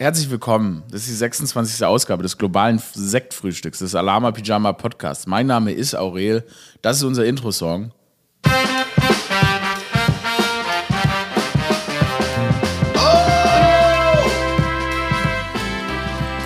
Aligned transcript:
Herzlich 0.00 0.30
willkommen. 0.30 0.84
Das 0.92 1.00
ist 1.00 1.08
die 1.08 1.14
26. 1.14 1.84
Ausgabe 1.84 2.22
des 2.22 2.38
globalen 2.38 2.80
Sektfrühstücks 2.94 3.80
des 3.80 3.96
Alama 3.96 4.30
Pyjama 4.30 4.72
Podcasts. 4.72 5.26
Mein 5.26 5.48
Name 5.48 5.72
ist 5.72 5.96
Aurel. 5.96 6.46
Das 6.82 6.98
ist 6.98 7.02
unser 7.02 7.24
Intro-Song. 7.24 7.90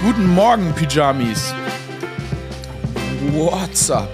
Guten 0.02 0.28
Morgen, 0.28 0.72
Pyjamis. 0.74 1.54
What's 3.34 3.90
up? 3.90 4.08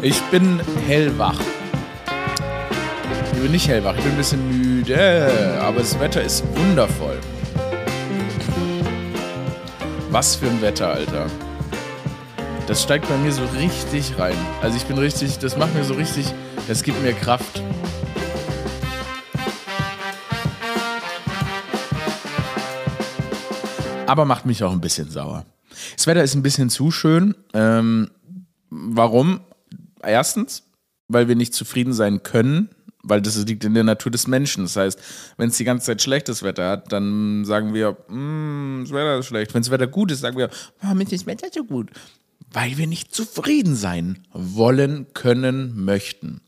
Ich 0.00 0.20
bin 0.30 0.60
hellwach. 0.86 1.40
Ich 3.42 3.44
bin 3.44 3.54
nicht 3.54 3.66
hellwach, 3.66 3.96
ich 3.96 4.04
bin 4.04 4.12
ein 4.12 4.16
bisschen 4.16 4.48
müde, 4.48 5.58
aber 5.60 5.80
das 5.80 5.98
Wetter 5.98 6.22
ist 6.22 6.44
wundervoll. 6.56 7.18
Was 10.10 10.36
für 10.36 10.46
ein 10.46 10.62
Wetter, 10.62 10.92
Alter. 10.92 11.26
Das 12.68 12.84
steigt 12.84 13.08
bei 13.08 13.16
mir 13.16 13.32
so 13.32 13.42
richtig 13.58 14.16
rein. 14.16 14.36
Also 14.62 14.76
ich 14.76 14.84
bin 14.84 14.96
richtig, 14.96 15.40
das 15.40 15.56
macht 15.56 15.74
mir 15.74 15.82
so 15.82 15.94
richtig, 15.94 16.32
das 16.68 16.84
gibt 16.84 17.02
mir 17.02 17.14
Kraft. 17.14 17.60
Aber 24.06 24.24
macht 24.24 24.46
mich 24.46 24.62
auch 24.62 24.70
ein 24.70 24.80
bisschen 24.80 25.10
sauer. 25.10 25.46
Das 25.96 26.06
Wetter 26.06 26.22
ist 26.22 26.36
ein 26.36 26.44
bisschen 26.44 26.70
zu 26.70 26.92
schön. 26.92 27.34
Ähm, 27.54 28.08
warum? 28.70 29.40
Erstens, 30.00 30.62
weil 31.08 31.26
wir 31.26 31.34
nicht 31.34 31.54
zufrieden 31.54 31.92
sein 31.92 32.22
können, 32.22 32.68
weil 33.02 33.20
das 33.20 33.36
liegt 33.44 33.64
in 33.64 33.74
der 33.74 33.84
Natur 33.84 34.12
des 34.12 34.26
Menschen. 34.26 34.64
Das 34.64 34.76
heißt, 34.76 34.98
wenn 35.36 35.48
es 35.48 35.56
die 35.56 35.64
ganze 35.64 35.86
Zeit 35.86 36.02
schlechtes 36.02 36.42
Wetter 36.42 36.68
hat, 36.68 36.92
dann 36.92 37.44
sagen 37.44 37.74
wir, 37.74 37.92
mm, 38.08 38.84
das 38.84 38.92
Wetter 38.92 39.18
ist 39.18 39.26
schlecht. 39.26 39.54
Wenn 39.54 39.62
das 39.62 39.70
Wetter 39.70 39.86
gut 39.86 40.10
ist, 40.10 40.20
sagen 40.20 40.38
wir, 40.38 40.50
warum 40.80 41.00
ist 41.00 41.12
das 41.12 41.26
Wetter 41.26 41.48
so 41.52 41.64
gut? 41.64 41.90
Weil 42.52 42.78
wir 42.78 42.86
nicht 42.86 43.14
zufrieden 43.14 43.74
sein 43.74 44.26
wollen, 44.32 45.06
können, 45.14 45.84
möchten. 45.84 46.40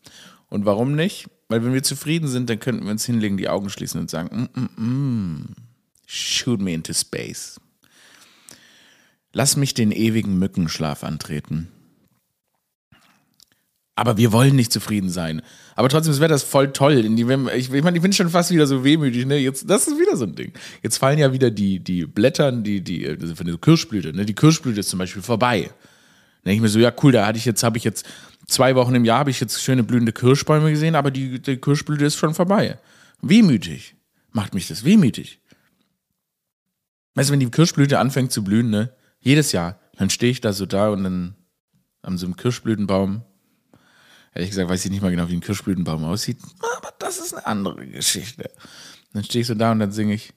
Und 0.49 0.65
warum 0.65 0.95
nicht? 0.95 1.29
Weil 1.49 1.65
wenn 1.65 1.75
wir 1.75 1.83
zufrieden 1.83 2.29
sind, 2.29 2.49
dann 2.49 2.61
könnten 2.61 2.85
wir 2.85 2.93
uns 2.93 3.05
hinlegen, 3.05 3.37
die 3.37 3.49
Augen 3.49 3.71
schließen 3.71 4.01
und 4.01 4.11
sagen, 4.11 4.49
mm, 4.55 4.61
mm, 4.61 4.85
mm, 4.85 5.55
shoot 6.07 6.61
me 6.61 6.73
into 6.73 6.93
space. 6.93 7.61
Lass 9.33 9.57
mich 9.57 9.75
den 9.75 9.91
ewigen 9.91 10.39
Mückenschlaf 10.39 11.03
antreten. 11.03 11.69
Aber 13.97 14.17
wir 14.17 14.33
wollen 14.33 14.57
nicht 14.57 14.73
zufrieden 14.73 15.09
sein. 15.09 15.41
Aber 15.77 15.89
trotzdem, 15.89 16.13
das 16.13 16.21
Wetter 16.21 16.35
ist 16.35 16.43
voll 16.43 16.73
toll. 16.73 17.05
Ich, 17.55 17.73
ich 17.73 17.83
meine, 17.83 17.97
ich 17.97 18.03
bin 18.03 18.13
schon 18.13 18.29
fast 18.29 18.51
wieder 18.51 18.67
so 18.67 18.83
wehmütig. 18.83 19.25
Ne? 19.25 19.39
Jetzt, 19.39 19.71
das 19.71 19.87
ist 19.87 20.01
wieder 20.01 20.17
so 20.17 20.25
ein 20.25 20.35
Ding. 20.35 20.53
Jetzt 20.83 20.99
fallen 20.99 21.19
ja 21.19 21.33
wieder 21.33 21.51
die, 21.51 21.79
die 21.79 22.05
Blättern, 22.05 22.65
die, 22.65 22.81
die, 22.81 23.17
das 23.17 23.31
ist 23.31 23.61
Kirschblüte. 23.61 24.13
Ne? 24.13 24.27
Die 24.27 24.35
Kirschblüte 24.35 24.81
ist 24.81 24.89
zum 24.89 24.99
Beispiel 24.99 25.23
vorbei. 25.23 25.71
Da 26.43 26.51
denke 26.51 26.57
ich 26.57 26.63
mir 26.63 26.69
so, 26.69 26.81
ja 26.81 26.93
cool, 27.03 27.13
da 27.13 27.27
hatte 27.27 27.39
ich 27.39 27.45
jetzt, 27.45 27.63
habe 27.63 27.79
ich 27.79 27.85
jetzt 27.85 28.05
zwei 28.49 28.75
Wochen 28.75 28.95
im 28.97 29.05
Jahr, 29.05 29.21
habe 29.21 29.31
ich 29.31 29.41
jetzt 29.41 29.63
schöne 29.63 29.85
blühende 29.85 30.13
Kirschbäume 30.13 30.71
gesehen, 30.71 30.97
aber 30.97 31.11
die, 31.11 31.41
die 31.41 31.57
Kirschblüte 31.57 32.05
ist 32.05 32.17
schon 32.17 32.35
vorbei. 32.35 32.79
Wehmütig. 33.23 33.95
Macht 34.33 34.55
mich 34.55 34.67
das 34.67 34.85
wehmütig. 34.85 35.41
Weißt 37.15 37.29
du, 37.29 37.33
wenn 37.33 37.41
die 37.41 37.51
Kirschblüte 37.51 38.01
anfängt 38.01 38.33
zu 38.33 38.43
blühen, 38.43 38.71
ne? 38.71 38.93
Jedes 39.21 39.53
Jahr, 39.53 39.79
dann 39.97 40.11
stehe 40.11 40.33
ich 40.33 40.41
da 40.41 40.53
so 40.53 40.67
da 40.67 40.89
und 40.89 41.05
dann 41.05 41.37
an 42.03 42.19
so 42.19 42.27
einem 42.27 42.37
Kirschblütenbaum 42.37 43.23
Ehrlich 44.35 44.51
gesagt 44.51 44.69
weiß 44.69 44.85
ich 44.85 44.91
nicht 44.91 45.03
mal 45.03 45.11
genau, 45.11 45.29
wie 45.29 45.35
ein 45.35 45.41
Kirschblütenbaum 45.41 46.05
aussieht, 46.05 46.39
aber 46.77 46.93
das 46.99 47.19
ist 47.19 47.35
eine 47.35 47.47
andere 47.47 47.87
Geschichte. 47.87 48.51
Dann 49.13 49.25
stehe 49.25 49.43
ich 49.43 49.47
so 49.47 49.55
da 49.55 49.73
und 49.73 49.79
dann 49.79 49.93
singe 49.93 50.15
ich 50.15 50.33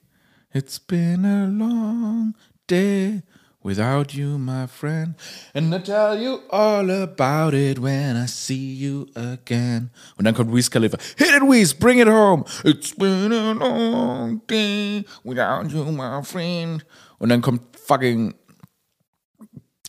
It's 0.54 0.80
been 0.80 1.26
a 1.26 1.46
long 1.46 2.36
day 2.70 3.24
without 3.64 4.14
you, 4.14 4.38
my 4.38 4.68
friend. 4.68 5.16
And 5.54 5.74
I 5.74 5.80
tell 5.80 6.16
you 6.16 6.40
all 6.50 6.90
about 6.90 7.54
it 7.54 7.82
when 7.82 8.16
I 8.16 8.28
see 8.28 8.74
you 8.76 9.08
again. 9.16 9.90
Und 10.16 10.26
dann 10.26 10.36
kommt 10.36 10.54
Wiz 10.54 10.70
Khalifa. 10.70 10.98
Hit 11.18 11.30
it, 11.36 11.42
Wiz, 11.42 11.74
bring 11.74 12.00
it 12.00 12.08
home. 12.08 12.46
It's 12.64 12.96
been 12.96 13.32
a 13.32 13.54
long 13.54 14.42
day 14.48 15.06
without 15.24 15.70
you, 15.70 15.92
my 15.92 16.24
friend. 16.24 16.86
Und 17.18 17.30
dann 17.30 17.42
kommt 17.42 17.62
fucking 17.86 18.36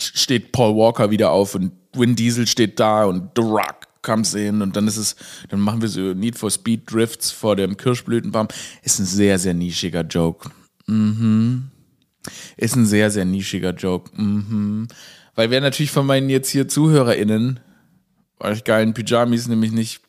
steht 0.01 0.53
Paul 0.53 0.77
Walker 0.77 1.11
wieder 1.11 1.31
auf 1.31 1.55
und 1.55 1.73
Vin 1.93 2.15
Diesel 2.15 2.47
steht 2.47 2.79
da 2.79 3.05
und 3.05 3.31
The 3.37 3.43
Rock 3.43 3.88
comes 4.09 4.35
in 4.35 4.63
und 4.63 4.75
dann 4.75 4.89
ist 4.89 4.97
es, 4.97 5.17
dann 5.51 5.61
machen 5.61 5.83
wir 5.83 5.89
so 5.89 6.15
Need 6.15 6.39
for 6.39 6.51
Speed 6.51 6.91
Drifts 6.91 7.31
vor 7.31 7.57
dem 7.57 7.77
Kirschblütenbaum. 7.77 8.49
Ist 8.83 8.99
ein 8.99 9.05
sehr, 9.05 9.39
sehr 9.39 9.55
nischiger 9.55 10.03
Joke. 10.03 10.51
Mhm. 10.87 11.69
Ist 12.57 12.77
ein 12.77 12.87
sehr, 12.87 13.11
sehr 13.11 13.27
nischiger 13.27 13.75
Joke. 13.75 14.11
Mhm. 14.21 14.89
Weil 15.35 15.51
wer 15.51 15.61
natürlich 15.61 15.91
von 15.91 16.07
meinen 16.07 16.31
jetzt 16.31 16.51
hier 16.51 16.69
ZuhörerInnen, 16.69 17.61
euch 18.41 18.65
geilen 18.65 18.95
Pyjamis 18.95 19.47
nämlich 19.47 19.73
nicht 19.73 20.01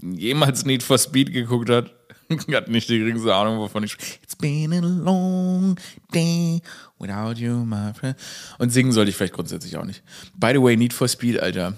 jemals 0.00 0.64
Need 0.64 0.82
for 0.82 0.98
Speed 0.98 1.32
geguckt 1.32 1.70
hat, 1.70 1.92
hat 2.52 2.68
nicht 2.68 2.88
die 2.88 2.98
geringste 2.98 3.34
Ahnung, 3.34 3.58
wovon 3.58 3.82
ich 3.82 3.92
spreche. 3.92 4.18
It's 4.22 4.36
been 4.36 4.72
a 4.72 4.80
long 4.80 5.76
day 6.14 6.62
without 6.98 7.40
you, 7.40 7.64
my 7.64 7.92
friend. 7.94 8.16
Und 8.58 8.70
singen 8.70 8.92
sollte 8.92 9.10
ich 9.10 9.16
vielleicht 9.16 9.34
grundsätzlich 9.34 9.76
auch 9.76 9.84
nicht. 9.84 10.02
By 10.36 10.52
the 10.52 10.62
way, 10.62 10.76
Need 10.76 10.92
for 10.92 11.08
Speed, 11.08 11.40
Alter. 11.40 11.74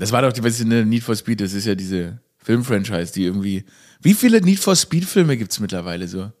Das 0.00 0.12
war 0.12 0.22
doch, 0.22 0.32
die, 0.32 0.40
ist 0.40 0.60
denn 0.60 0.88
Need 0.88 1.02
for 1.02 1.14
Speed? 1.14 1.42
Das 1.42 1.52
ist 1.52 1.66
ja 1.66 1.74
diese 1.74 2.18
Filmfranchise, 2.38 3.12
die 3.12 3.24
irgendwie. 3.24 3.64
Wie 4.00 4.14
viele 4.14 4.40
Need 4.40 4.58
for 4.58 4.74
Speed-Filme 4.74 5.36
gibt 5.36 5.52
es 5.52 5.60
mittlerweile 5.60 6.08
so? 6.08 6.32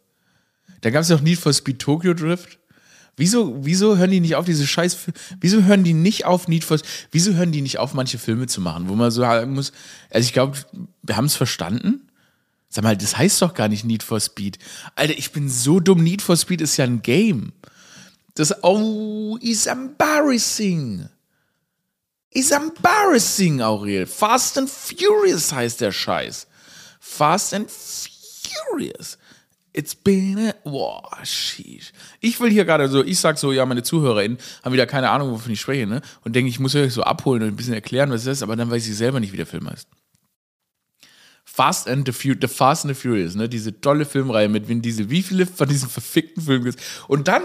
Da 0.80 0.88
gab 0.88 1.02
es 1.02 1.08
doch 1.08 1.20
Need 1.20 1.38
for 1.38 1.52
Speed 1.52 1.78
Tokyo 1.78 2.14
Drift. 2.14 2.58
Wieso, 3.18 3.62
wieso 3.62 3.98
hören 3.98 4.12
die 4.12 4.20
nicht 4.20 4.36
auf, 4.36 4.46
diese 4.46 4.66
Scheiß. 4.66 4.96
Wieso 5.42 5.62
hören 5.64 5.84
die 5.84 5.92
nicht 5.92 6.24
auf, 6.24 6.48
Need 6.48 6.64
for 6.64 6.78
Wieso 7.10 7.34
hören 7.34 7.52
die 7.52 7.60
nicht 7.60 7.78
auf, 7.78 7.92
manche 7.92 8.16
Filme 8.16 8.46
zu 8.46 8.62
machen, 8.62 8.88
wo 8.88 8.94
man 8.94 9.10
so 9.10 9.20
sagen 9.20 9.52
muss. 9.52 9.72
Also, 10.08 10.24
ich 10.24 10.32
glaube, 10.32 10.56
wir 11.02 11.18
haben 11.18 11.26
es 11.26 11.36
verstanden. 11.36 12.08
Sag 12.70 12.82
mal, 12.82 12.96
das 12.96 13.18
heißt 13.18 13.42
doch 13.42 13.52
gar 13.52 13.68
nicht 13.68 13.84
Need 13.84 14.02
for 14.02 14.20
Speed. 14.20 14.58
Alter, 14.94 15.18
ich 15.18 15.32
bin 15.32 15.50
so 15.50 15.80
dumm. 15.80 16.02
Need 16.02 16.22
for 16.22 16.38
Speed 16.38 16.62
ist 16.62 16.78
ja 16.78 16.86
ein 16.86 17.02
Game. 17.02 17.52
Das, 18.36 18.64
oh, 18.64 19.36
is 19.42 19.66
embarrassing. 19.66 21.10
Is 22.32 22.52
embarrassing, 22.52 23.60
Aurel. 23.60 24.06
Fast 24.06 24.56
and 24.56 24.70
Furious 24.70 25.52
heißt 25.52 25.80
der 25.80 25.90
Scheiß. 25.90 26.46
Fast 27.00 27.54
and 27.54 27.68
Furious. 27.68 29.18
It's 29.72 29.94
been 29.94 30.38
a. 30.38 30.54
Boah, 30.64 31.02
sheesh. 31.24 31.92
Ich 32.20 32.40
will 32.40 32.50
hier 32.50 32.64
gerade 32.64 32.88
so, 32.88 33.04
ich 33.04 33.18
sag 33.18 33.38
so, 33.38 33.52
ja, 33.52 33.66
meine 33.66 33.82
ZuhörerInnen 33.82 34.38
haben 34.64 34.72
wieder 34.72 34.86
keine 34.86 35.10
Ahnung, 35.10 35.32
wovon 35.32 35.52
ich 35.52 35.60
spreche, 35.60 35.86
ne? 35.86 36.02
Und 36.24 36.34
denke, 36.34 36.48
ich 36.48 36.60
muss 36.60 36.74
euch 36.74 36.92
so 36.92 37.02
abholen 37.02 37.42
und 37.42 37.48
ein 37.48 37.56
bisschen 37.56 37.74
erklären, 37.74 38.10
was 38.10 38.24
das 38.24 38.38
ist, 38.38 38.42
aber 38.42 38.56
dann 38.56 38.70
weiß 38.70 38.86
ich 38.86 38.96
selber 38.96 39.20
nicht, 39.20 39.32
wie 39.32 39.36
der 39.36 39.46
Film 39.46 39.68
heißt. 39.68 39.88
Fast 41.44 41.88
and 41.88 42.06
the, 42.06 42.12
Fu 42.12 42.34
the 42.40 42.48
Fast 42.48 42.84
and 42.84 42.94
the 42.94 43.00
Furious, 43.00 43.34
ne? 43.34 43.48
Diese 43.48 43.80
tolle 43.80 44.04
Filmreihe 44.04 44.48
mit 44.48 44.68
Vin 44.68 44.82
Diesel. 44.82 45.10
Wie 45.10 45.22
viele 45.22 45.46
von 45.46 45.68
diesen 45.68 45.88
verfickten 45.88 46.42
Filmen 46.44 46.64
gibt 46.64 46.78
es? 46.78 46.84
Und 47.08 47.26
dann, 47.26 47.42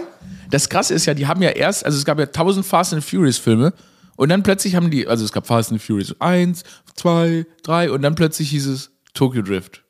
das 0.50 0.68
Krasse 0.68 0.94
ist 0.94 1.06
ja, 1.06 1.14
die 1.14 1.26
haben 1.26 1.42
ja 1.42 1.50
erst, 1.50 1.84
also 1.84 1.98
es 1.98 2.04
gab 2.04 2.18
ja 2.20 2.26
tausend 2.26 2.66
Fast 2.66 2.92
and 2.92 3.04
Furious 3.04 3.38
Filme 3.38 3.72
und 4.16 4.28
dann 4.28 4.42
plötzlich 4.42 4.74
haben 4.74 4.90
die, 4.90 5.06
also 5.06 5.24
es 5.24 5.32
gab 5.32 5.46
Fast 5.46 5.72
and 5.72 5.80
Furious 5.82 6.14
1, 6.20 6.64
2, 6.94 7.46
3 7.62 7.90
und 7.90 8.02
dann 8.02 8.14
plötzlich 8.14 8.50
hieß 8.50 8.66
es 8.66 8.90
Tokyo 9.14 9.42
Drift. 9.42 9.82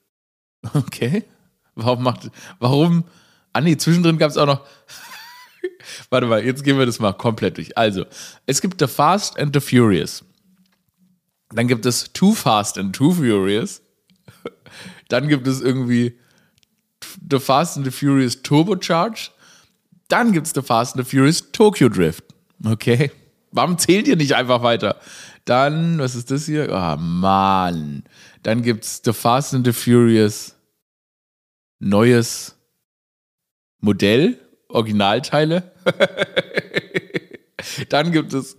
Okay. 0.75 1.25
Warum 1.77 2.03
macht, 2.03 2.31
warum? 2.59 3.05
Ah 3.53 3.61
nee, 3.61 3.77
zwischendrin 3.77 4.19
gab 4.19 4.31
es 4.31 4.37
auch 4.37 4.47
noch. 4.47 4.67
Warte 6.11 6.27
mal, 6.27 6.45
jetzt 6.45 6.65
gehen 6.65 6.79
wir 6.79 6.87
das 6.87 6.99
mal 6.99 7.13
komplett 7.13 7.59
durch. 7.59 7.77
Also, 7.77 8.07
es 8.47 8.61
gibt 8.61 8.81
The 8.81 8.87
Fast 8.87 9.39
and 9.39 9.55
the 9.55 9.61
Furious. 9.61 10.25
Dann 11.51 11.69
gibt 11.69 11.87
es 11.87 12.13
Too 12.13 12.33
Fast 12.33 12.79
and 12.79 12.97
Too 12.97 13.13
Furious. 13.13 13.83
Dann 15.09 15.29
gibt 15.29 15.47
es 15.47 15.61
irgendwie 15.61 16.19
The 17.31 17.39
Fast 17.39 17.77
and 17.77 17.87
the 17.87 17.93
Furious 17.93 18.43
Turbocharge. 18.43 19.31
Dann 20.09 20.33
gibt 20.33 20.47
es 20.47 20.53
The 20.55 20.63
Fast 20.63 20.97
and 20.97 21.07
the 21.07 21.17
Furious 21.17 21.53
Tokyo 21.53 21.89
Drift. 21.89 22.25
Okay. 22.65 23.11
Warum 23.53 23.79
zählt 23.79 24.09
ihr 24.09 24.17
nicht 24.17 24.35
einfach 24.35 24.63
weiter? 24.63 24.97
Dann, 25.45 25.99
was 25.99 26.15
ist 26.15 26.31
das 26.31 26.47
hier? 26.47 26.73
Ah, 26.73 26.95
oh, 26.95 26.97
Mann. 26.99 28.05
Dann 28.43 28.63
gibt's 28.63 29.03
The 29.05 29.13
Fast 29.13 29.55
and 29.55 29.67
the 29.67 29.73
Furious 29.73 30.57
neues 31.79 32.57
Modell, 33.81 34.39
Originalteile. 34.69 35.73
dann 37.89 38.13
gibt 38.13 38.33
es, 38.33 38.57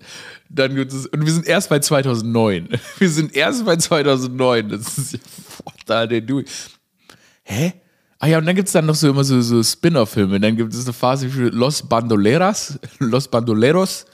dann 0.49 0.75
gibt 0.75 0.93
es, 0.93 1.07
und 1.07 1.25
wir 1.25 1.33
sind 1.33 1.47
erst 1.47 1.69
bei 1.69 1.79
2009. 1.79 2.69
Wir 2.99 3.09
sind 3.09 3.35
erst 3.35 3.65
bei 3.65 3.75
2009. 3.75 4.69
Das 4.69 4.97
ist, 4.97 5.13
what 5.65 5.75
the 5.87 5.93
hell 5.93 6.21
do 6.21 6.41
Hä? 7.43 7.73
Ah 8.19 8.27
ja, 8.27 8.39
und 8.39 8.45
dann 8.45 8.55
gibt 8.55 8.67
es 8.67 8.73
dann 8.73 8.85
noch 8.85 8.95
so 8.95 9.09
immer 9.09 9.23
so, 9.23 9.41
so 9.41 9.61
Spin-off-Filme. 9.61 10.39
Dann 10.39 10.55
gibt 10.55 10.73
es 10.73 10.85
eine 10.85 10.93
Phase 10.93 11.29
für 11.29 11.49
Los 11.49 11.83
Bandoleras, 11.83 12.79
Los 12.99 13.27
Bandoleros. 13.27 14.05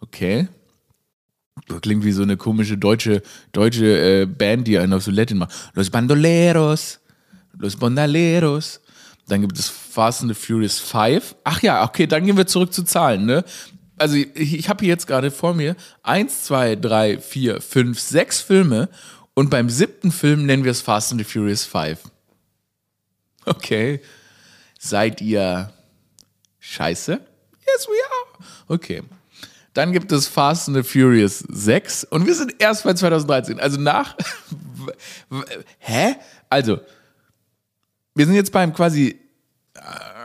Okay. 0.00 0.48
Das 1.68 1.80
klingt 1.80 2.04
wie 2.04 2.12
so 2.12 2.22
eine 2.22 2.36
komische 2.36 2.78
deutsche, 2.78 3.22
deutsche 3.52 4.22
äh, 4.22 4.26
Band, 4.26 4.68
die 4.68 4.78
einen 4.78 4.92
auf 4.92 5.02
so 5.02 5.10
Latin 5.10 5.38
macht. 5.38 5.52
Los 5.74 5.90
Bandoleros, 5.90 7.00
Los 7.58 7.76
Bandoleros. 7.76 8.80
Dann 9.28 9.40
gibt 9.40 9.58
es 9.58 9.68
Fast 9.68 10.22
and 10.22 10.34
the 10.34 10.40
Furious 10.40 10.78
5. 10.78 11.34
Ach 11.42 11.60
ja, 11.62 11.82
okay, 11.82 12.06
dann 12.06 12.24
gehen 12.24 12.36
wir 12.36 12.46
zurück 12.46 12.72
zu 12.72 12.84
Zahlen, 12.84 13.26
ne? 13.26 13.44
Also 13.96 14.14
ich, 14.16 14.54
ich 14.54 14.68
habe 14.68 14.84
hier 14.84 14.90
jetzt 14.90 15.06
gerade 15.06 15.30
vor 15.30 15.54
mir 15.54 15.74
eins, 16.02 16.44
zwei, 16.44 16.76
drei, 16.76 17.18
vier, 17.18 17.60
fünf, 17.60 17.98
sechs 17.98 18.40
Filme 18.40 18.88
und 19.34 19.50
beim 19.50 19.70
siebten 19.70 20.12
Film 20.12 20.46
nennen 20.46 20.64
wir 20.64 20.70
es 20.70 20.82
Fast 20.82 21.12
and 21.12 21.20
the 21.20 21.24
Furious 21.24 21.64
5. 21.64 21.98
Okay. 23.46 24.00
Seid 24.78 25.20
ihr 25.20 25.72
scheiße? 26.60 27.12
Yes, 27.12 27.88
we 27.88 27.94
are. 27.94 28.46
Okay. 28.68 29.02
Dann 29.76 29.92
gibt 29.92 30.10
es 30.10 30.26
Fast 30.26 30.68
and 30.68 30.76
the 30.76 30.82
Furious 30.82 31.40
6 31.50 32.04
und 32.04 32.26
wir 32.26 32.34
sind 32.34 32.54
erst 32.58 32.84
bei 32.84 32.94
2013. 32.94 33.60
Also 33.60 33.78
nach. 33.78 34.16
Hä? 35.78 36.14
Also, 36.48 36.80
wir 38.14 38.24
sind 38.24 38.36
jetzt 38.36 38.52
beim 38.52 38.72
quasi 38.72 39.20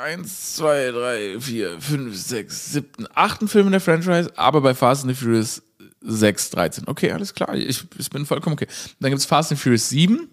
1, 0.06 0.56
2, 0.56 0.92
3, 0.92 1.40
4, 1.42 1.82
5, 1.82 2.18
6, 2.18 2.72
7, 2.72 3.08
8. 3.14 3.50
Film 3.50 3.66
in 3.66 3.72
der 3.74 3.82
Franchise, 3.82 4.32
aber 4.38 4.62
bei 4.62 4.74
Fast 4.74 5.04
and 5.04 5.14
the 5.14 5.22
Furious 5.22 5.62
6, 6.00 6.52
13. 6.52 6.88
Okay, 6.88 7.12
alles 7.12 7.34
klar. 7.34 7.54
Ich, 7.54 7.84
ich 7.98 8.10
bin 8.10 8.26
vollkommen 8.26 8.54
okay. 8.54 8.68
Dann 9.02 9.12
gibt 9.12 9.20
es 9.20 9.26
Fast 9.26 9.52
and 9.52 9.60
Furious 9.60 9.90
7 9.90 10.30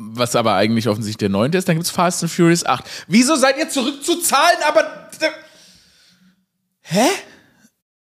was 0.00 0.36
aber 0.36 0.54
eigentlich 0.54 0.88
offensichtlich 0.88 1.18
der 1.18 1.28
neunte 1.28 1.58
ist. 1.58 1.68
Dann 1.68 1.74
gibt 1.74 1.86
es 1.86 1.90
Fast 1.90 2.22
and 2.22 2.30
Furious 2.30 2.64
8. 2.64 2.84
Wieso 3.08 3.34
seid 3.34 3.58
ihr 3.58 3.68
zurück 3.68 4.02
zu 4.04 4.20
Zahlen, 4.20 4.58
aber. 4.66 5.10
Hä? 6.90 7.06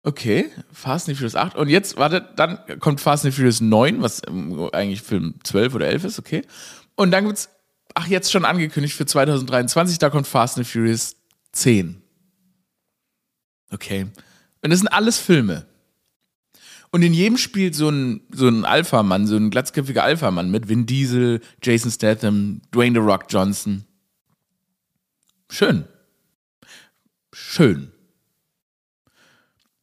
Okay, 0.03 0.51
Fast 0.73 1.09
and 1.09 1.17
Furious 1.17 1.37
8. 1.37 1.55
Und 1.55 1.69
jetzt, 1.69 1.97
warte, 1.97 2.29
dann 2.35 2.59
kommt 2.81 3.01
Fast 3.01 3.25
and 3.25 3.33
Furious 3.33 3.61
9, 3.61 4.03
was 4.03 4.21
ähm, 4.27 4.69
eigentlich 4.73 5.01
Film 5.01 5.37
12 5.45 5.77
oder 5.77 5.87
11 5.87 6.05
ist, 6.05 6.19
okay. 6.19 6.43
Und 6.97 7.13
dann 7.13 7.25
gibt 7.25 7.39
es, 7.39 7.49
ach, 7.95 8.09
jetzt 8.09 8.33
schon 8.33 8.45
angekündigt 8.45 8.97
für 8.97 9.07
2023, 9.07 9.99
da 9.99 10.11
kommt 10.11 10.27
Fast 10.27 10.59
and 10.59 10.67
Furious 10.67 11.17
10. 11.53 12.03
Okay. 13.71 14.07
Und 14.63 14.71
das 14.71 14.81
sind 14.81 14.89
alles 14.89 15.19
Filme. 15.19 15.67
Und 16.91 17.03
in 17.03 17.15
jedem 17.15 17.39
spielt 17.39 17.77
so 17.77 17.89
ein, 17.89 18.23
so 18.33 18.49
ein 18.49 18.65
Alpha-Mann, 18.65 19.29
so 19.29 19.37
ein 19.37 19.51
glatzköpfiger 19.51 20.03
Alpha-Mann 20.03 20.51
mit 20.51 20.69
Vin 20.69 20.85
Diesel, 20.85 21.41
Jason 21.63 21.93
Statham, 21.93 22.61
Dwayne 22.73 23.01
The 23.01 23.07
Rock 23.07 23.27
Johnson. 23.29 23.85
Schön. 25.49 25.85
Schön. 27.33 27.94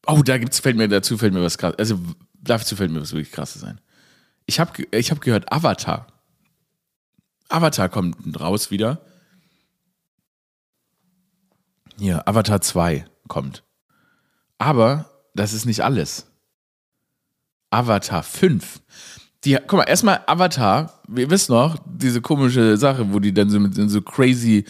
Oh, 0.08 0.22
da 0.24 0.38
gibt's, 0.38 0.60
fällt 0.60 0.78
mir 0.78 0.88
dazu, 0.88 1.18
fällt 1.18 1.34
mir 1.34 1.44
was 1.44 1.58
krass. 1.58 1.76
Also 1.78 2.00
dazu 2.34 2.76
fällt 2.76 2.92
mir 2.92 3.02
was 3.02 3.14
wirklich 3.14 3.32
krasses 3.32 3.64
ein. 3.64 3.80
Ich 4.46 4.60
habe 4.60 4.72
ich 4.92 5.12
hab 5.12 5.22
gehört, 5.22 5.52
Avatar. 5.52 6.08
Avatar 7.50 7.90
kommt 7.90 8.40
raus 8.40 8.72
wieder. 8.72 9.02
Hier, 12.00 12.28
Avatar 12.28 12.62
2 12.62 13.06
kommt. 13.28 13.64
Aber 14.58 15.10
das 15.36 15.54
ist 15.54 15.66
nicht 15.66 15.82
alles. 15.82 16.26
Avatar 17.70 18.24
5. 18.24 18.82
Die, 19.44 19.58
guck 19.68 19.74
mal, 19.74 19.84
erstmal 19.84 20.22
Avatar, 20.26 21.02
wir 21.08 21.30
wissen 21.30 21.54
noch, 21.54 21.78
diese 21.86 22.22
komische 22.22 22.78
Sache, 22.78 23.14
wo 23.14 23.20
die 23.20 23.34
dann 23.34 23.50
so 23.50 23.60
mit 23.60 23.76
so 23.76 24.02
crazy 24.02 24.66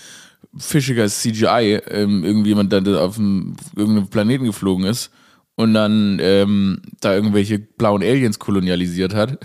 fischiger 0.57 1.07
CGI 1.07 1.81
ähm, 1.87 2.23
irgendjemand 2.23 2.73
dann 2.73 2.93
auf 2.95 3.17
einem, 3.17 3.55
irgendeinem 3.75 4.09
Planeten 4.09 4.45
geflogen 4.45 4.85
ist 4.85 5.11
und 5.55 5.73
dann 5.73 6.19
ähm, 6.21 6.81
da 6.99 7.13
irgendwelche 7.13 7.59
blauen 7.59 8.01
Aliens 8.01 8.39
kolonialisiert 8.39 9.13
hat. 9.13 9.39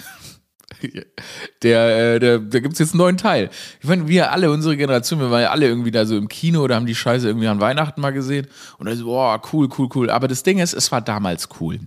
der, 1.63 2.15
äh, 2.15 2.19
der, 2.19 2.39
da 2.39 2.61
gibt 2.61 2.75
es 2.75 2.79
jetzt 2.79 2.93
einen 2.93 2.99
neuen 2.99 3.17
Teil. 3.17 3.51
Ich 3.81 3.89
meine, 3.89 4.09
wir 4.09 4.33
alle, 4.33 4.51
unsere 4.51 4.77
Generation, 4.77 5.21
wir 5.21 5.31
waren 5.31 5.43
ja 5.43 5.51
alle 5.51 5.67
irgendwie 5.67 5.91
da 5.91 6.07
so 6.07 6.17
im 6.17 6.29
Kino 6.29 6.63
oder 6.63 6.77
haben 6.77 6.87
die 6.87 6.95
Scheiße 6.95 7.27
irgendwie 7.27 7.49
an 7.49 7.61
Weihnachten 7.61 8.01
mal 8.01 8.13
gesehen 8.13 8.47
und 8.79 8.87
dann 8.87 8.97
so, 8.97 9.07
boah, 9.07 9.41
cool, 9.53 9.69
cool, 9.79 9.89
cool. 9.95 10.11
Aber 10.11 10.29
das 10.29 10.43
Ding 10.43 10.59
ist, 10.59 10.75
es 10.75 10.93
war 10.93 11.01
damals 11.01 11.49
cool 11.61 11.81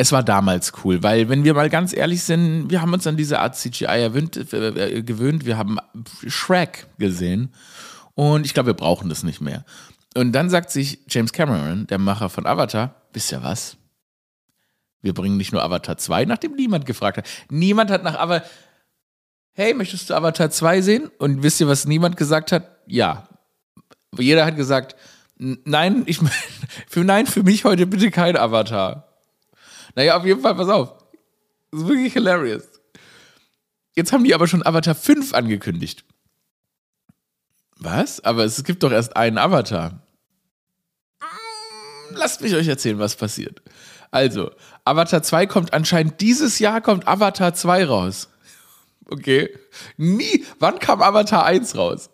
es 0.00 0.12
war 0.12 0.22
damals 0.22 0.72
cool, 0.82 1.02
weil 1.02 1.28
wenn 1.28 1.44
wir 1.44 1.52
mal 1.52 1.68
ganz 1.68 1.94
ehrlich 1.94 2.22
sind, 2.22 2.70
wir 2.70 2.80
haben 2.80 2.94
uns 2.94 3.06
an 3.06 3.18
diese 3.18 3.38
Art 3.38 3.54
CGI 3.54 4.08
äh, 4.08 5.02
gewöhnt, 5.02 5.44
wir 5.44 5.58
haben 5.58 5.76
Shrek 6.26 6.86
gesehen 6.96 7.52
und 8.14 8.46
ich 8.46 8.54
glaube, 8.54 8.68
wir 8.68 8.74
brauchen 8.74 9.10
das 9.10 9.24
nicht 9.24 9.42
mehr. 9.42 9.66
Und 10.14 10.32
dann 10.32 10.50
sagt 10.50 10.70
sich 10.70 11.00
James 11.08 11.32
Cameron, 11.32 11.86
der 11.86 11.98
Macher 11.98 12.28
von 12.28 12.46
Avatar, 12.46 12.94
wisst 13.12 13.32
ihr 13.32 13.42
was? 13.42 13.76
Wir 15.02 15.14
bringen 15.14 15.36
nicht 15.36 15.52
nur 15.52 15.62
Avatar 15.62 15.96
2, 15.96 16.24
nachdem 16.24 16.54
niemand 16.56 16.84
gefragt 16.84 17.18
hat. 17.18 17.28
Niemand 17.48 17.90
hat 17.90 18.02
nach 18.02 18.18
Avatar, 18.18 18.48
hey, 19.52 19.72
möchtest 19.74 20.10
du 20.10 20.14
Avatar 20.14 20.50
2 20.50 20.80
sehen? 20.82 21.10
Und 21.18 21.42
wisst 21.42 21.60
ihr, 21.60 21.68
was 21.68 21.86
niemand 21.86 22.16
gesagt 22.16 22.52
hat? 22.52 22.68
Ja. 22.86 23.28
Jeder 24.18 24.44
hat 24.44 24.56
gesagt, 24.56 24.96
nein, 25.38 26.02
ich, 26.06 26.18
für, 26.88 27.04
nein, 27.04 27.26
für 27.26 27.42
mich 27.42 27.64
heute 27.64 27.86
bitte 27.86 28.10
kein 28.10 28.36
Avatar. 28.36 29.08
Naja, 29.94 30.16
auf 30.16 30.24
jeden 30.24 30.40
Fall, 30.40 30.54
pass 30.54 30.68
auf. 30.68 30.94
Das 31.70 31.82
ist 31.82 31.88
wirklich 31.88 32.12
hilarious. 32.12 32.64
Jetzt 33.94 34.12
haben 34.12 34.24
die 34.24 34.34
aber 34.34 34.48
schon 34.48 34.64
Avatar 34.64 34.94
5 34.94 35.34
angekündigt. 35.34 36.04
Was? 37.80 38.20
Aber 38.20 38.44
es 38.44 38.62
gibt 38.62 38.82
doch 38.82 38.92
erst 38.92 39.16
einen 39.16 39.38
Avatar. 39.38 40.02
Lasst 42.12 42.42
mich 42.42 42.54
euch 42.54 42.68
erzählen, 42.68 42.98
was 42.98 43.16
passiert. 43.16 43.62
Also, 44.10 44.50
Avatar 44.84 45.22
2 45.22 45.46
kommt 45.46 45.72
anscheinend 45.72 46.20
dieses 46.20 46.58
Jahr 46.58 46.80
kommt 46.80 47.08
Avatar 47.08 47.54
2 47.54 47.84
raus. 47.86 48.28
Okay. 49.08 49.56
Nie. 49.96 50.44
Wann 50.58 50.78
kam 50.78 51.02
Avatar 51.02 51.44
1 51.44 51.76
raus? 51.76 52.10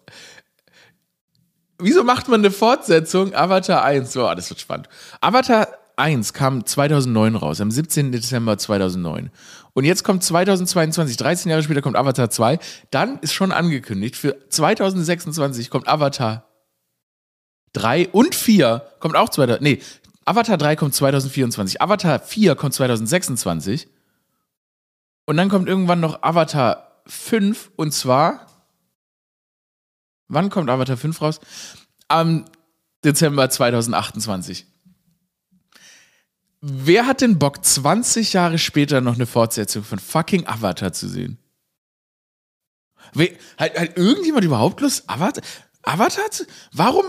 Wieso 1.78 2.04
macht 2.04 2.28
man 2.28 2.40
eine 2.40 2.50
Fortsetzung 2.50 3.34
Avatar 3.34 3.82
1? 3.82 4.12
So, 4.12 4.28
oh, 4.28 4.34
das 4.34 4.48
wird 4.48 4.60
spannend. 4.60 4.88
Avatar 5.20 5.68
1 5.96 6.32
kam 6.32 6.64
2009 6.64 7.36
raus, 7.36 7.60
am 7.60 7.70
17. 7.70 8.12
Dezember 8.12 8.56
2009. 8.56 9.30
Und 9.76 9.84
jetzt 9.84 10.04
kommt 10.04 10.24
2022, 10.24 11.18
13 11.18 11.50
Jahre 11.50 11.62
später 11.62 11.82
kommt 11.82 11.96
Avatar 11.96 12.30
2. 12.30 12.58
Dann 12.90 13.18
ist 13.18 13.34
schon 13.34 13.52
angekündigt, 13.52 14.16
für 14.16 14.48
2026 14.48 15.68
kommt 15.68 15.86
Avatar 15.86 16.48
3 17.74 18.08
und 18.08 18.34
4 18.34 18.90
kommt 19.00 19.16
auch 19.16 19.28
2000, 19.28 19.60
nee, 19.60 19.82
Avatar 20.24 20.56
3 20.56 20.76
kommt 20.76 20.94
2024, 20.94 21.82
Avatar 21.82 22.20
4 22.20 22.54
kommt 22.54 22.72
2026. 22.72 23.88
Und 25.26 25.36
dann 25.36 25.50
kommt 25.50 25.68
irgendwann 25.68 26.00
noch 26.00 26.22
Avatar 26.22 27.02
5 27.06 27.72
und 27.76 27.92
zwar, 27.92 28.46
wann 30.26 30.48
kommt 30.48 30.70
Avatar 30.70 30.96
5 30.96 31.20
raus? 31.20 31.38
Am 32.08 32.46
Dezember 33.04 33.50
2028. 33.50 34.66
Wer 36.60 37.06
hat 37.06 37.20
den 37.20 37.38
Bock, 37.38 37.64
20 37.64 38.32
Jahre 38.32 38.58
später 38.58 39.00
noch 39.00 39.14
eine 39.14 39.26
Fortsetzung 39.26 39.84
von 39.84 39.98
fucking 39.98 40.46
Avatar 40.46 40.92
zu 40.92 41.08
sehen? 41.08 41.38
Wer, 43.14 43.30
hat, 43.58 43.78
hat 43.78 43.96
irgendjemand 43.96 44.44
überhaupt 44.44 44.80
Lust, 44.80 45.08
Avatar, 45.08 45.44
Avatar 45.82 46.30
zu, 46.30 46.44
Warum? 46.72 47.04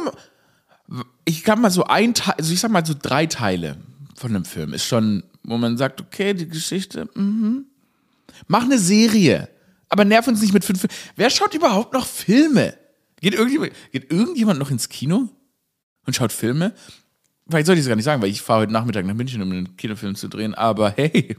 Ich 1.25 1.43
kann 1.43 1.59
mal 1.59 1.71
so 1.71 1.85
ein 1.85 2.13
Teil, 2.13 2.35
also 2.37 2.53
ich 2.53 2.59
sag 2.59 2.71
mal 2.71 2.85
so 2.85 2.93
drei 2.99 3.25
Teile 3.25 3.77
von 4.15 4.35
einem 4.35 4.45
Film 4.45 4.73
ist 4.73 4.85
schon, 4.85 5.23
wo 5.43 5.57
man 5.57 5.77
sagt, 5.77 6.01
okay, 6.01 6.33
die 6.33 6.47
Geschichte, 6.47 7.09
mhm. 7.15 7.65
Mach 8.47 8.63
eine 8.63 8.77
Serie, 8.77 9.49
aber 9.89 10.05
nerv 10.05 10.27
uns 10.27 10.41
nicht 10.41 10.53
mit 10.53 10.63
fünf. 10.63 10.85
Wer 11.15 11.29
schaut 11.29 11.53
überhaupt 11.53 11.93
noch 11.93 12.05
Filme? 12.05 12.77
Geht 13.19 13.33
irgendjemand, 13.33 13.73
geht 13.91 14.11
irgendjemand 14.11 14.59
noch 14.59 14.69
ins 14.69 14.89
Kino 14.89 15.29
und 16.05 16.15
schaut 16.15 16.31
Filme? 16.31 16.73
Vielleicht 17.49 17.65
sollte 17.65 17.79
ich 17.79 17.85
es 17.85 17.89
gar 17.89 17.95
nicht 17.95 18.05
sagen, 18.05 18.21
weil 18.21 18.29
ich 18.29 18.41
fahre 18.41 18.61
heute 18.61 18.73
Nachmittag 18.73 19.05
nach 19.05 19.13
München, 19.13 19.41
um 19.41 19.51
einen 19.51 19.77
Kinofilm 19.77 20.15
zu 20.15 20.27
drehen, 20.27 20.53
aber 20.53 20.91
hey, 20.91 21.37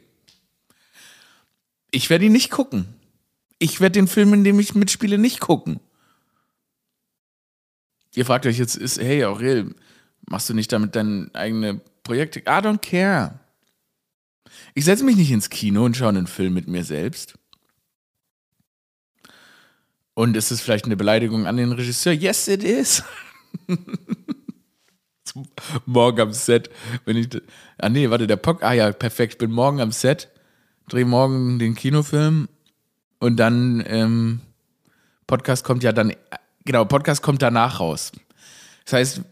ich 1.90 2.08
werde 2.10 2.24
ihn 2.24 2.32
nicht 2.32 2.50
gucken. 2.50 2.86
Ich 3.58 3.80
werde 3.80 3.94
den 3.94 4.08
Film, 4.08 4.32
in 4.34 4.44
dem 4.44 4.58
ich 4.60 4.74
mitspiele, 4.74 5.18
nicht 5.18 5.40
gucken. 5.40 5.80
Ihr 8.14 8.24
fragt 8.24 8.46
euch 8.46 8.58
jetzt, 8.58 8.76
ist, 8.76 8.98
hey 8.98 9.24
Aurel, 9.24 9.74
machst 10.28 10.48
du 10.48 10.54
nicht 10.54 10.72
damit 10.72 10.96
deine 10.96 11.30
eigene 11.34 11.80
Projekte? 12.02 12.40
I 12.40 12.42
don't 12.42 12.78
care. 12.78 13.38
Ich 14.74 14.84
setze 14.84 15.04
mich 15.04 15.16
nicht 15.16 15.30
ins 15.30 15.50
Kino 15.50 15.84
und 15.84 15.96
schaue 15.96 16.10
einen 16.10 16.26
Film 16.26 16.54
mit 16.54 16.68
mir 16.68 16.84
selbst. 16.84 17.34
Und 20.14 20.36
ist 20.36 20.50
es 20.50 20.60
vielleicht 20.60 20.86
eine 20.86 20.96
Beleidigung 20.96 21.46
an 21.46 21.56
den 21.56 21.72
Regisseur? 21.72 22.12
Yes, 22.12 22.48
it 22.48 22.64
is. 22.64 23.02
morgen 25.86 26.20
am 26.20 26.32
Set. 26.32 26.70
Wenn 27.04 27.16
ich, 27.16 27.28
ah 27.78 27.88
nee, 27.88 28.10
warte, 28.10 28.26
der 28.26 28.36
Pock, 28.36 28.62
ah 28.62 28.72
ja, 28.72 28.92
perfekt, 28.92 29.38
bin 29.38 29.50
morgen 29.50 29.80
am 29.80 29.92
Set, 29.92 30.28
drehe 30.88 31.04
morgen 31.04 31.58
den 31.58 31.74
Kinofilm 31.74 32.48
und 33.18 33.36
dann 33.36 33.82
ähm, 33.86 34.40
Podcast 35.26 35.64
kommt 35.64 35.82
ja 35.82 35.92
dann, 35.92 36.14
genau, 36.64 36.84
Podcast 36.84 37.22
kommt 37.22 37.42
danach 37.42 37.80
raus. 37.80 38.12
Das 38.84 38.94
heißt, 38.94 39.22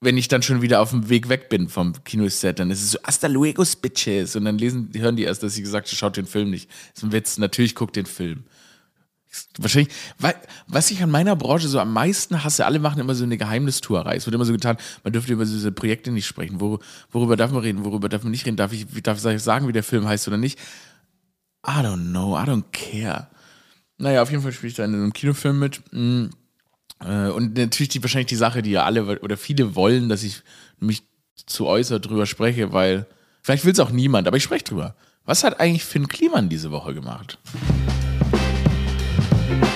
wenn 0.00 0.18
ich 0.18 0.28
dann 0.28 0.42
schon 0.42 0.62
wieder 0.62 0.80
auf 0.80 0.90
dem 0.90 1.08
Weg 1.08 1.28
weg 1.28 1.48
bin 1.48 1.68
vom 1.68 1.92
Kinoset, 2.04 2.58
dann 2.58 2.70
ist 2.70 2.82
es 2.82 2.90
so, 2.92 2.98
hasta 3.02 3.26
luego, 3.28 3.64
Bitches. 3.80 4.36
Und 4.36 4.44
dann 4.44 4.58
lesen, 4.58 4.90
hören 4.94 5.16
die 5.16 5.24
erst, 5.24 5.42
dass 5.42 5.56
ich 5.56 5.62
gesagt 5.62 5.88
habe, 5.88 5.96
schaut 5.96 6.16
den 6.16 6.26
Film 6.26 6.50
nicht. 6.50 6.68
Das 6.68 6.98
ist 6.98 7.02
ein 7.04 7.12
Witz, 7.12 7.38
natürlich 7.38 7.74
guckt 7.74 7.96
den 7.96 8.06
Film. 8.06 8.44
Wahrscheinlich, 9.58 9.92
was 10.66 10.90
ich 10.90 11.02
an 11.02 11.10
meiner 11.10 11.36
Branche 11.36 11.68
so 11.68 11.80
am 11.80 11.92
meisten 11.92 12.44
hasse, 12.44 12.66
alle 12.66 12.78
machen 12.78 13.00
immer 13.00 13.14
so 13.14 13.24
eine 13.24 13.36
Geheimnistuerei. 13.36 14.16
Es 14.16 14.26
wird 14.26 14.34
immer 14.34 14.44
so 14.44 14.52
getan, 14.52 14.76
man 15.02 15.12
dürfte 15.12 15.32
über 15.32 15.44
diese 15.44 15.72
Projekte 15.72 16.10
nicht 16.10 16.26
sprechen. 16.26 16.60
Wor, 16.60 16.80
worüber 17.10 17.36
darf 17.36 17.50
man 17.50 17.62
reden, 17.62 17.84
worüber 17.84 18.08
darf 18.08 18.22
man 18.22 18.30
nicht 18.30 18.46
reden? 18.46 18.56
Darf 18.56 18.72
ich, 18.72 18.86
darf 19.02 19.24
ich 19.24 19.42
sagen, 19.42 19.68
wie 19.68 19.72
der 19.72 19.82
Film 19.82 20.06
heißt 20.06 20.28
oder 20.28 20.36
nicht? 20.36 20.58
I 21.66 21.80
don't 21.80 22.10
know, 22.10 22.36
I 22.38 22.42
don't 22.42 22.64
care. 22.72 23.28
Naja, 23.98 24.22
auf 24.22 24.30
jeden 24.30 24.42
Fall 24.42 24.52
spiele 24.52 24.70
ich 24.70 24.76
da 24.76 24.84
in 24.84 24.94
einem 24.94 25.12
Kinofilm 25.12 25.58
mit. 25.58 25.80
Mm, 25.90 26.26
äh, 27.00 27.28
und 27.28 27.56
natürlich 27.56 27.88
die, 27.88 28.02
wahrscheinlich 28.02 28.28
die 28.28 28.36
Sache, 28.36 28.62
die 28.62 28.70
ja 28.70 28.84
alle 28.84 29.20
oder 29.20 29.36
viele 29.36 29.74
wollen, 29.74 30.08
dass 30.08 30.22
ich 30.22 30.42
mich 30.78 31.02
zu 31.46 31.66
äußert 31.66 32.08
drüber 32.08 32.26
spreche, 32.26 32.72
weil 32.72 33.06
vielleicht 33.42 33.64
will 33.64 33.72
es 33.72 33.80
auch 33.80 33.90
niemand, 33.90 34.28
aber 34.28 34.36
ich 34.36 34.42
spreche 34.42 34.64
drüber. 34.64 34.94
Was 35.24 35.44
hat 35.44 35.58
eigentlich 35.58 35.84
Finn 35.84 36.08
Kliman 36.08 36.48
diese 36.48 36.70
Woche 36.70 36.94
gemacht? 36.94 37.38
thank 39.16 39.64
you. 39.64 39.75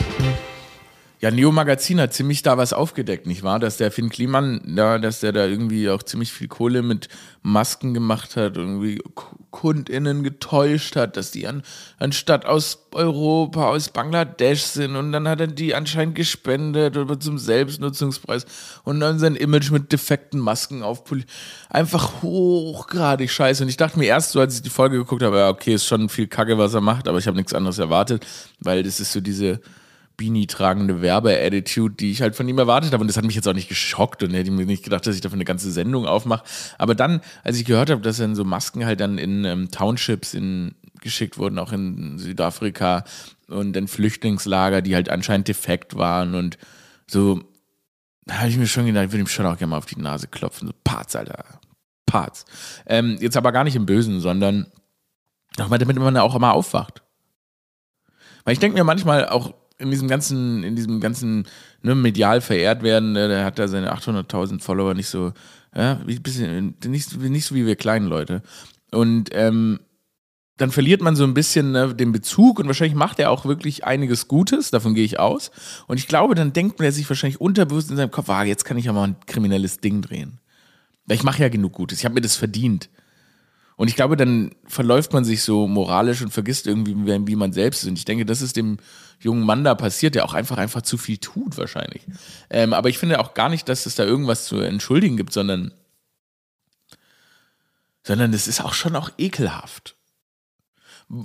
Ja, 1.20 1.30
Neo 1.30 1.52
Magazin 1.52 2.00
hat 2.00 2.14
ziemlich 2.14 2.40
da 2.40 2.56
was 2.56 2.72
aufgedeckt, 2.72 3.26
nicht 3.26 3.42
wahr? 3.42 3.58
Dass 3.58 3.76
der 3.76 3.90
Finn 3.90 4.08
Kliman, 4.08 4.62
ja, 4.74 4.98
dass 4.98 5.20
der 5.20 5.32
da 5.32 5.44
irgendwie 5.44 5.90
auch 5.90 6.02
ziemlich 6.02 6.32
viel 6.32 6.48
Kohle 6.48 6.80
mit 6.80 7.08
Masken 7.42 7.92
gemacht 7.92 8.36
hat, 8.36 8.56
irgendwie 8.56 9.02
KundInnen 9.50 10.22
getäuscht 10.22 10.96
hat, 10.96 11.18
dass 11.18 11.30
die 11.30 11.46
an, 11.46 11.62
anstatt 11.98 12.46
aus 12.46 12.86
Europa, 12.92 13.68
aus 13.68 13.90
Bangladesch 13.90 14.62
sind 14.62 14.96
und 14.96 15.12
dann 15.12 15.28
hat 15.28 15.42
er 15.42 15.46
die 15.46 15.74
anscheinend 15.74 16.14
gespendet 16.14 16.96
oder 16.96 17.20
zum 17.20 17.36
Selbstnutzungspreis 17.36 18.46
und 18.84 19.00
dann 19.00 19.18
sein 19.18 19.36
Image 19.36 19.70
mit 19.70 19.92
defekten 19.92 20.40
Masken 20.40 20.82
aufpoliert. 20.82 21.28
Einfach 21.68 22.22
hochgradig 22.22 23.30
scheiße. 23.30 23.62
Und 23.62 23.68
ich 23.68 23.76
dachte 23.76 23.98
mir 23.98 24.06
erst 24.06 24.30
so, 24.30 24.40
als 24.40 24.54
ich 24.54 24.62
die 24.62 24.70
Folge 24.70 24.96
geguckt 24.96 25.22
habe, 25.22 25.36
ja, 25.36 25.50
okay, 25.50 25.74
ist 25.74 25.84
schon 25.84 26.08
viel 26.08 26.28
Kacke, 26.28 26.56
was 26.56 26.72
er 26.72 26.80
macht, 26.80 27.08
aber 27.08 27.18
ich 27.18 27.26
habe 27.26 27.36
nichts 27.36 27.52
anderes 27.52 27.78
erwartet, 27.78 28.26
weil 28.58 28.82
das 28.82 29.00
ist 29.00 29.12
so 29.12 29.20
diese 29.20 29.60
Beanie-tragende 30.20 31.00
Werbe-Attitude, 31.00 31.94
die 31.94 32.10
ich 32.10 32.20
halt 32.20 32.36
von 32.36 32.46
ihm 32.46 32.58
erwartet 32.58 32.92
habe. 32.92 33.00
Und 33.00 33.08
das 33.08 33.16
hat 33.16 33.24
mich 33.24 33.34
jetzt 33.34 33.48
auch 33.48 33.54
nicht 33.54 33.70
geschockt 33.70 34.22
und 34.22 34.34
hätte 34.34 34.50
mir 34.50 34.66
nicht 34.66 34.84
gedacht, 34.84 35.06
dass 35.06 35.14
ich 35.14 35.22
dafür 35.22 35.36
eine 35.36 35.46
ganze 35.46 35.72
Sendung 35.72 36.04
aufmache. 36.04 36.44
Aber 36.76 36.94
dann, 36.94 37.22
als 37.42 37.58
ich 37.58 37.64
gehört 37.64 37.88
habe, 37.88 38.02
dass 38.02 38.18
dann 38.18 38.34
so 38.34 38.44
Masken 38.44 38.84
halt 38.84 39.00
dann 39.00 39.16
in 39.16 39.46
ähm, 39.46 39.70
Townships 39.70 40.34
in, 40.34 40.74
geschickt 41.00 41.38
wurden, 41.38 41.58
auch 41.58 41.72
in 41.72 42.18
Südafrika 42.18 43.04
und 43.48 43.74
in 43.76 43.88
Flüchtlingslager, 43.88 44.82
die 44.82 44.94
halt 44.94 45.08
anscheinend 45.08 45.48
defekt 45.48 45.96
waren 45.96 46.34
und 46.34 46.58
so, 47.06 47.40
da 48.26 48.38
habe 48.38 48.48
ich 48.48 48.58
mir 48.58 48.66
schon 48.66 48.86
gedacht, 48.86 49.06
ich 49.06 49.12
würde 49.12 49.24
ihm 49.24 49.26
schon 49.26 49.46
auch 49.46 49.56
gerne 49.56 49.70
mal 49.70 49.78
auf 49.78 49.86
die 49.86 49.98
Nase 49.98 50.28
klopfen. 50.28 50.68
So 50.68 50.74
Parts, 50.84 51.16
Alter. 51.16 51.44
Parts. 52.04 52.44
Ähm, 52.86 53.16
jetzt 53.20 53.36
aber 53.36 53.52
gar 53.52 53.64
nicht 53.64 53.74
im 53.74 53.86
Bösen, 53.86 54.20
sondern 54.20 54.66
auch 55.58 55.68
mal, 55.68 55.78
damit 55.78 55.96
man 55.96 56.16
auch 56.18 56.34
immer 56.34 56.52
aufwacht. 56.52 57.02
Weil 58.44 58.52
ich 58.52 58.58
denke 58.60 58.78
mir 58.78 58.84
manchmal 58.84 59.28
auch, 59.28 59.54
in 59.80 59.90
diesem 59.90 60.08
ganzen, 60.08 60.62
in 60.62 60.76
diesem 60.76 61.00
ganzen 61.00 61.46
ne, 61.82 61.94
medial 61.94 62.40
verehrt 62.40 62.82
werden, 62.82 63.12
ne, 63.12 63.28
der 63.28 63.44
hat 63.44 63.58
da 63.58 63.66
seine 63.66 63.94
800.000 63.94 64.60
Follower 64.60 64.94
nicht 64.94 65.08
so, 65.08 65.32
ja, 65.74 65.94
bisschen, 66.04 66.74
nicht, 66.86 67.16
nicht 67.16 67.44
so 67.44 67.54
wie 67.54 67.66
wir 67.66 67.76
kleinen 67.76 68.06
Leute. 68.06 68.42
Und 68.92 69.30
ähm, 69.32 69.80
dann 70.56 70.70
verliert 70.70 71.00
man 71.00 71.16
so 71.16 71.24
ein 71.24 71.32
bisschen 71.32 71.72
ne, 71.72 71.94
den 71.94 72.12
Bezug 72.12 72.58
und 72.58 72.66
wahrscheinlich 72.66 72.94
macht 72.94 73.18
er 73.18 73.30
auch 73.30 73.46
wirklich 73.46 73.84
einiges 73.84 74.28
Gutes, 74.28 74.70
davon 74.70 74.94
gehe 74.94 75.04
ich 75.04 75.18
aus. 75.18 75.50
Und 75.86 75.98
ich 75.98 76.06
glaube, 76.06 76.34
dann 76.34 76.52
denkt 76.52 76.78
man 76.78 76.92
sich 76.92 77.08
wahrscheinlich 77.08 77.40
unterbewusst 77.40 77.90
in 77.90 77.96
seinem 77.96 78.10
Kopf, 78.10 78.28
ah, 78.28 78.44
jetzt 78.44 78.64
kann 78.64 78.76
ich 78.76 78.84
ja 78.84 78.92
mal 78.92 79.08
ein 79.08 79.16
kriminelles 79.26 79.78
Ding 79.78 80.02
drehen. 80.02 80.38
Ich 81.08 81.22
mache 81.22 81.42
ja 81.42 81.48
genug 81.48 81.72
Gutes, 81.72 81.98
ich 81.98 82.04
habe 82.04 82.14
mir 82.14 82.20
das 82.20 82.36
verdient. 82.36 82.90
Und 83.80 83.88
ich 83.88 83.96
glaube, 83.96 84.18
dann 84.18 84.50
verläuft 84.66 85.14
man 85.14 85.24
sich 85.24 85.42
so 85.42 85.66
moralisch 85.66 86.20
und 86.20 86.34
vergisst 86.34 86.66
irgendwie, 86.66 86.94
wie 87.26 87.34
man 87.34 87.54
selbst 87.54 87.82
ist. 87.82 87.88
Und 87.88 87.96
ich 87.96 88.04
denke, 88.04 88.26
das 88.26 88.42
ist 88.42 88.56
dem 88.56 88.76
jungen 89.18 89.42
Mann 89.42 89.64
da 89.64 89.74
passiert, 89.74 90.14
der 90.14 90.26
auch 90.26 90.34
einfach 90.34 90.58
einfach 90.58 90.82
zu 90.82 90.98
viel 90.98 91.16
tut 91.16 91.56
wahrscheinlich. 91.56 92.02
Ähm, 92.50 92.74
aber 92.74 92.90
ich 92.90 92.98
finde 92.98 93.20
auch 93.20 93.32
gar 93.32 93.48
nicht, 93.48 93.70
dass 93.70 93.86
es 93.86 93.94
da 93.94 94.04
irgendwas 94.04 94.44
zu 94.44 94.60
entschuldigen 94.60 95.16
gibt, 95.16 95.32
sondern 95.32 95.72
sondern 98.02 98.34
es 98.34 98.48
ist 98.48 98.62
auch 98.62 98.74
schon 98.74 98.94
auch 98.96 99.12
ekelhaft. 99.16 99.96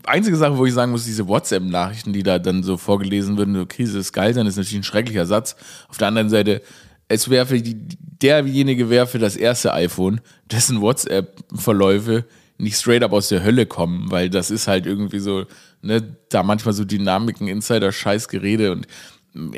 Einzige 0.05 0.37
Sache, 0.37 0.57
wo 0.57 0.65
ich 0.65 0.73
sagen 0.73 0.93
muss, 0.93 1.03
diese 1.03 1.27
WhatsApp-Nachrichten, 1.27 2.13
die 2.13 2.23
da 2.23 2.39
dann 2.39 2.63
so 2.63 2.77
vorgelesen 2.77 3.35
würden, 3.35 3.53
so 3.53 3.65
Krise 3.65 3.99
ist 3.99 4.13
geil 4.13 4.33
sein, 4.33 4.47
ist 4.47 4.55
natürlich 4.55 4.79
ein 4.79 4.83
schrecklicher 4.83 5.25
Satz. 5.25 5.57
Auf 5.89 5.97
der 5.97 6.07
anderen 6.07 6.29
Seite, 6.29 6.61
es 7.09 7.25
die, 7.25 7.75
derjenige 7.99 8.87
für 9.07 9.19
das 9.19 9.35
erste 9.35 9.73
iPhone, 9.73 10.21
dessen 10.49 10.79
WhatsApp-Verläufe 10.79 12.23
nicht 12.57 12.77
straight 12.77 13.03
up 13.03 13.13
aus 13.13 13.29
der 13.29 13.43
Hölle 13.43 13.65
kommen, 13.65 14.11
weil 14.11 14.29
das 14.29 14.51
ist 14.51 14.67
halt 14.67 14.85
irgendwie 14.85 15.19
so, 15.19 15.45
ne, 15.81 16.17
da 16.29 16.43
manchmal 16.43 16.73
so 16.73 16.85
Dynamiken, 16.85 17.47
Insider-Scheiß-Gerede 17.47 18.71
und 18.71 18.87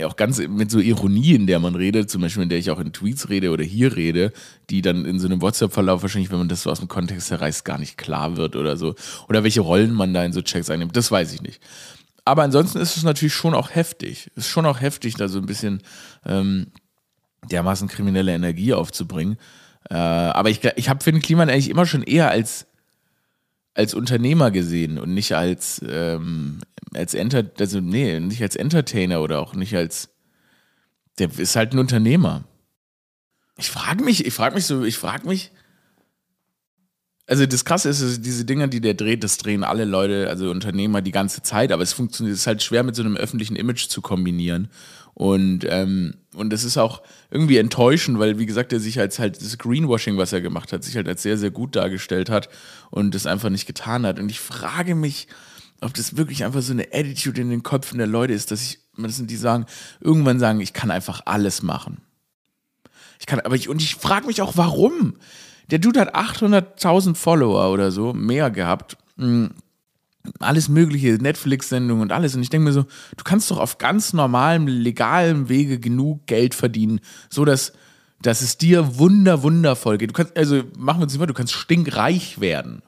auch 0.04 0.16
ganz 0.16 0.40
mit 0.40 0.72
so 0.72 0.80
Ironie, 0.80 1.36
in 1.36 1.46
der 1.46 1.60
man 1.60 1.76
redet, 1.76 2.10
zum 2.10 2.22
Beispiel 2.22 2.44
in 2.44 2.50
der 2.50 2.58
ich 2.58 2.72
auch 2.72 2.80
in 2.80 2.94
Tweets 2.94 3.30
rede 3.30 3.52
oder 3.52 3.64
hier 3.64 3.96
rede, 3.96 4.34
die 4.72 4.82
dann 4.82 5.06
in 5.06 5.20
so 5.20 5.28
einem 5.28 5.42
WhatsApp-Verlauf 5.42 6.02
wahrscheinlich, 6.02 6.32
wenn 6.32 6.40
man 6.40 6.50
das 6.50 6.64
so 6.64 6.72
aus 6.72 6.80
dem 6.80 6.88
Kontext 6.88 7.30
herreißt, 7.30 7.64
gar 7.64 7.78
nicht 7.78 7.96
klar 7.96 8.38
wird 8.38 8.56
oder 8.56 8.76
so. 8.76 8.96
Oder 9.30 9.44
welche 9.44 9.62
Rollen 9.62 9.94
man 9.94 10.16
da 10.16 10.26
in 10.26 10.34
so 10.34 10.42
Checks 10.42 10.72
einnimmt, 10.72 10.96
das 10.96 11.12
weiß 11.12 11.32
ich 11.34 11.44
nicht. 11.44 11.62
Aber 12.26 12.42
ansonsten 12.42 12.80
ist 12.80 12.98
es 12.98 13.04
natürlich 13.04 13.36
schon 13.36 13.54
auch 13.54 13.70
heftig. 13.76 14.32
Ist 14.36 14.48
schon 14.48 14.66
auch 14.66 14.82
heftig, 14.82 15.14
da 15.14 15.28
so 15.28 15.38
ein 15.38 15.46
bisschen 15.46 15.82
ähm, 16.26 16.68
dermaßen 17.52 17.88
kriminelle 17.88 18.34
Energie 18.34 18.74
aufzubringen. 18.74 19.38
Äh, 19.90 19.96
aber 19.96 20.50
ich, 20.50 20.62
ich 20.76 20.90
habe 20.90 21.04
Finn 21.04 21.22
Kliman 21.22 21.50
eigentlich 21.50 21.70
immer 21.70 21.86
schon 21.86 22.04
eher 22.04 22.32
als 22.32 22.66
als 23.78 23.94
Unternehmer 23.94 24.50
gesehen 24.50 24.98
und 24.98 25.14
nicht 25.14 25.36
als, 25.36 25.82
ähm, 25.88 26.60
als 26.96 27.14
Enter 27.14 27.44
also 27.60 27.80
nee, 27.80 28.20
nicht 28.20 28.42
als 28.42 28.56
Entertainer 28.56 29.22
oder 29.22 29.40
auch 29.40 29.54
nicht 29.54 29.76
als 29.76 30.10
der 31.20 31.30
ist 31.38 31.56
halt 31.56 31.74
ein 31.74 31.80
Unternehmer. 31.80 32.44
Ich 33.58 33.70
frage 33.70 34.04
mich, 34.04 34.26
ich 34.26 34.34
frage 34.34 34.56
mich 34.56 34.66
so, 34.66 34.84
ich 34.84 34.98
frage 34.98 35.28
mich, 35.28 35.52
also 37.28 37.46
das 37.46 37.66
Krasse 37.66 37.90
ist, 37.90 38.26
diese 38.26 38.46
Dinger, 38.46 38.68
die 38.68 38.80
der 38.80 38.94
dreht, 38.94 39.24
das 39.24 39.38
drehen 39.38 39.66
alle 39.66 39.84
Leute, 39.84 40.30
also 40.30 40.50
Unternehmer 40.50 41.02
die 41.02 41.12
ganze 41.12 41.42
Zeit, 41.42 41.74
aber 41.74 41.84
es 41.84 41.92
funktioniert, 41.92 42.34
es 42.34 42.42
ist 42.42 42.48
halt 42.48 42.64
schwer 42.64 42.84
mit 42.84 42.96
so 42.96 43.04
einem 43.04 43.18
öffentlichen 43.18 43.58
Image 43.58 43.90
zu 43.90 44.02
kombinieren. 44.02 44.70
Und, 45.14 45.66
ähm, 45.68 46.14
und 46.36 46.54
das 46.54 46.64
ist 46.64 46.78
auch 46.78 47.02
irgendwie 47.30 47.58
enttäuschend, 47.58 48.18
weil, 48.20 48.40
wie 48.40 48.46
gesagt, 48.46 48.72
er 48.72 48.80
sich 48.80 49.00
als 49.00 49.20
halt 49.20 49.42
das 49.42 49.58
Greenwashing, 49.58 50.18
was 50.18 50.32
er 50.32 50.42
gemacht 50.42 50.72
hat, 50.72 50.84
sich 50.84 50.96
halt 50.96 51.08
als 51.08 51.22
sehr, 51.22 51.38
sehr 51.38 51.52
gut 51.52 51.76
dargestellt 51.76 52.30
hat 52.30 52.50
und 52.92 53.14
das 53.14 53.26
einfach 53.26 53.50
nicht 53.50 53.66
getan 53.66 54.06
hat. 54.06 54.20
Und 54.20 54.30
ich 54.30 54.40
frage 54.40 54.96
mich, 54.96 55.28
ob 55.82 55.94
das 55.96 56.16
wirklich 56.16 56.46
einfach 56.46 56.62
so 56.62 56.72
eine 56.72 56.88
Attitude 56.94 57.42
in 57.42 57.50
den 57.50 57.64
Köpfen 57.64 57.98
der 57.98 58.08
Leute 58.08 58.34
ist, 58.34 58.52
dass 58.52 58.62
ich, 58.62 58.80
das 58.96 59.18
sind 59.18 59.30
die 59.30 59.36
sagen, 59.36 59.66
irgendwann 60.00 60.40
sagen, 60.40 60.62
ich 60.62 60.74
kann 60.74 60.92
einfach 60.92 61.22
alles 61.26 61.62
machen. 61.62 61.98
Ich 63.20 63.26
kann, 63.26 63.40
aber 63.40 63.56
ich, 63.56 63.68
und 63.68 63.82
ich 63.82 63.96
frage 63.96 64.28
mich 64.28 64.42
auch, 64.42 64.56
warum? 64.56 65.18
Der 65.70 65.80
Dude 65.80 66.00
hat 66.00 66.16
800.000 66.16 67.16
Follower 67.16 67.72
oder 67.72 67.92
so, 67.92 68.14
mehr 68.14 68.50
gehabt. 68.52 68.98
Hm 69.18 69.52
alles 70.40 70.70
mögliche, 70.70 71.14
Netflix-Sendungen 71.14 72.02
und 72.04 72.12
alles. 72.12 72.36
Und 72.36 72.42
ich 72.42 72.50
denke 72.50 72.66
mir 72.66 72.74
so, 72.74 72.84
du 73.16 73.24
kannst 73.24 73.50
doch 73.52 73.60
auf 73.60 73.78
ganz 73.78 74.14
normalem, 74.14 74.68
legalem 74.68 75.50
Wege 75.50 75.80
genug 75.80 76.28
Geld 76.28 76.56
verdienen, 76.56 77.00
so 77.30 77.46
dass, 77.46 77.74
dass 78.22 78.42
es 78.42 78.58
dir 78.58 78.98
wunder, 78.98 79.44
wundervoll 79.44 79.98
geht. 79.98 80.10
Du 80.10 80.14
kannst, 80.14 80.38
also 80.38 80.64
machen 80.78 81.00
wir 81.00 81.04
uns 81.04 81.18
mal, 81.18 81.26
du 81.26 81.34
kannst 81.34 81.54
stinkreich 81.54 82.40
werden 82.40 82.82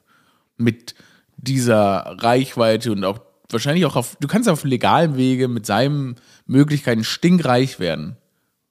mit 0.58 0.96
dieser 1.38 2.18
Reichweite 2.20 2.92
und 2.92 3.04
auch 3.06 3.20
wahrscheinlich 3.50 3.86
auch 3.86 3.96
auf, 3.96 4.18
du 4.20 4.28
kannst 4.28 4.50
auf 4.50 4.64
legalem 4.64 5.16
Wege 5.16 5.48
mit 5.48 5.66
seinen 5.66 6.16
Möglichkeiten 6.46 7.04
stinkreich 7.04 7.80
werden 7.80 8.18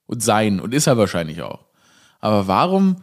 und 0.06 0.22
sein 0.22 0.60
und 0.60 0.74
ist 0.74 0.86
er 0.86 0.98
wahrscheinlich 0.98 1.42
auch. 1.42 1.64
Aber 2.20 2.46
warum 2.46 2.96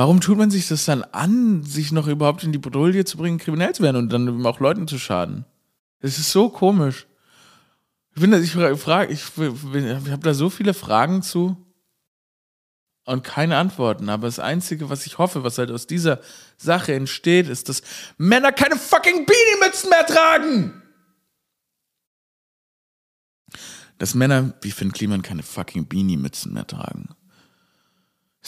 Warum 0.00 0.22
tut 0.22 0.38
man 0.38 0.50
sich 0.50 0.66
das 0.66 0.86
dann 0.86 1.02
an, 1.02 1.62
sich 1.62 1.92
noch 1.92 2.06
überhaupt 2.06 2.42
in 2.42 2.52
die 2.52 2.58
Bredouille 2.58 3.04
zu 3.04 3.18
bringen, 3.18 3.36
kriminell 3.36 3.74
zu 3.74 3.82
werden 3.82 3.96
und 3.96 4.10
dann 4.10 4.46
auch 4.46 4.58
Leuten 4.58 4.88
zu 4.88 4.98
schaden? 4.98 5.44
Das 6.00 6.18
ist 6.18 6.32
so 6.32 6.48
komisch. 6.48 7.06
Ich 8.14 8.22
finde, 8.22 8.40
ich 8.40 8.52
frage, 8.52 9.12
ich, 9.12 9.24
ich 9.36 10.10
habe 10.10 10.22
da 10.22 10.32
so 10.32 10.48
viele 10.48 10.72
Fragen 10.72 11.20
zu 11.20 11.54
und 13.04 13.24
keine 13.24 13.58
Antworten. 13.58 14.08
Aber 14.08 14.26
das 14.26 14.38
Einzige, 14.38 14.88
was 14.88 15.04
ich 15.04 15.18
hoffe, 15.18 15.44
was 15.44 15.58
halt 15.58 15.70
aus 15.70 15.86
dieser 15.86 16.20
Sache 16.56 16.94
entsteht, 16.94 17.46
ist, 17.46 17.68
dass 17.68 17.82
Männer 18.16 18.52
keine 18.52 18.76
fucking 18.76 19.26
Beanie-Mützen 19.26 19.90
mehr 19.90 20.06
tragen. 20.06 20.82
Dass 23.98 24.14
Männer 24.14 24.54
wie 24.62 24.70
Finn 24.70 24.92
Kliman 24.92 25.20
keine 25.20 25.42
fucking 25.42 25.88
Beanie-Mützen 25.88 26.54
mehr 26.54 26.66
tragen. 26.66 27.10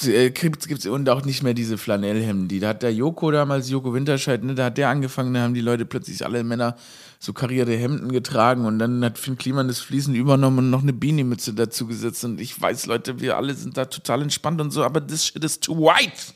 Äh, 0.05 0.31
gibt's, 0.31 0.87
und 0.87 1.09
auch 1.11 1.25
nicht 1.25 1.43
mehr 1.43 1.53
diese 1.53 1.77
Flanellhemden. 1.77 2.49
Die, 2.49 2.61
da 2.61 2.69
hat 2.69 2.83
der 2.83 2.95
Joko 2.95 3.31
damals, 3.31 3.69
Joko 3.69 3.93
Winterscheid, 3.93 4.43
ne, 4.43 4.55
da 4.55 4.67
hat 4.67 4.79
der 4.79 4.89
angefangen, 4.89 5.35
da 5.35 5.43
haben 5.43 5.55
die 5.55 5.61
Leute 5.61 5.85
plötzlich 5.85 6.25
alle 6.25 6.43
Männer 6.45 6.77
so 7.19 7.33
karierte 7.33 7.77
Hemden 7.77 8.11
getragen 8.11 8.65
und 8.65 8.79
dann 8.79 9.05
hat 9.05 9.19
Finn 9.19 9.37
Kliman 9.37 9.69
das 9.69 9.81
Fließen 9.81 10.15
übernommen 10.15 10.59
und 10.59 10.71
noch 10.71 10.83
eine 10.83 10.95
Beanie-Mütze 10.95 11.53
dazu 11.53 11.87
gesetzt. 11.87 12.25
Und 12.25 12.41
ich 12.41 12.59
weiß, 12.59 12.87
Leute, 12.87 13.21
wir 13.21 13.37
alle 13.37 13.55
sind 13.55 13.77
da 13.77 13.85
total 13.85 14.23
entspannt 14.23 14.61
und 14.61 14.71
so, 14.71 14.83
aber 14.83 15.07
this 15.07 15.27
shit 15.27 15.45
is 15.45 15.61
too 15.61 15.77
white. 15.77 16.33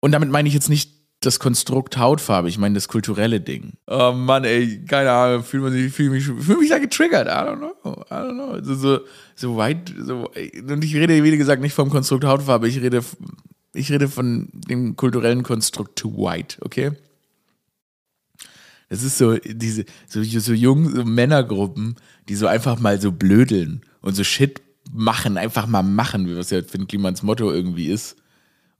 Und 0.00 0.12
damit 0.12 0.30
meine 0.30 0.48
ich 0.48 0.54
jetzt 0.54 0.68
nicht 0.68 1.03
das 1.26 1.38
Konstrukt 1.38 1.96
Hautfarbe, 1.96 2.48
ich 2.48 2.58
meine 2.58 2.74
das 2.74 2.88
kulturelle 2.88 3.40
Ding. 3.40 3.74
Oh 3.86 4.12
Mann, 4.12 4.44
ey, 4.44 4.84
keine 4.84 5.10
Ahnung, 5.10 5.44
fühlt 5.44 5.62
man 5.62 5.72
sich, 5.72 5.92
fühle 5.92 6.10
mich, 6.10 6.24
fühl 6.24 6.58
mich 6.58 6.70
da 6.70 6.78
getriggert. 6.78 7.26
I 7.26 7.30
don't 7.30 7.58
know, 7.58 7.74
I 7.84 8.14
don't 8.14 8.34
know. 8.34 8.50
Also 8.52 8.74
so, 8.74 9.00
so 9.34 9.56
weit, 9.56 9.94
so, 9.98 10.30
und 10.68 10.84
ich 10.84 10.94
rede, 10.94 11.22
wie 11.22 11.36
gesagt, 11.36 11.62
nicht 11.62 11.74
vom 11.74 11.90
Konstrukt 11.90 12.24
Hautfarbe, 12.24 12.68
ich 12.68 12.80
rede, 12.80 13.02
ich 13.72 13.90
rede 13.90 14.08
von 14.08 14.48
dem 14.52 14.96
kulturellen 14.96 15.42
Konstrukt 15.42 15.98
to 15.98 16.12
white, 16.16 16.58
okay? 16.60 16.92
Das 18.88 19.02
ist 19.02 19.18
so, 19.18 19.36
diese, 19.36 19.84
so, 20.06 20.22
so 20.22 20.52
jungen 20.52 20.94
so 20.94 21.04
Männergruppen, 21.04 21.96
die 22.28 22.34
so 22.34 22.46
einfach 22.46 22.78
mal 22.78 23.00
so 23.00 23.12
blödeln 23.12 23.82
und 24.00 24.14
so 24.14 24.24
Shit 24.24 24.62
machen, 24.92 25.38
einfach 25.38 25.66
mal 25.66 25.82
machen, 25.82 26.36
was 26.36 26.50
ja 26.50 26.62
Finn 26.62 26.86
Klimans 26.86 27.22
Motto 27.22 27.50
irgendwie 27.50 27.88
ist. 27.88 28.16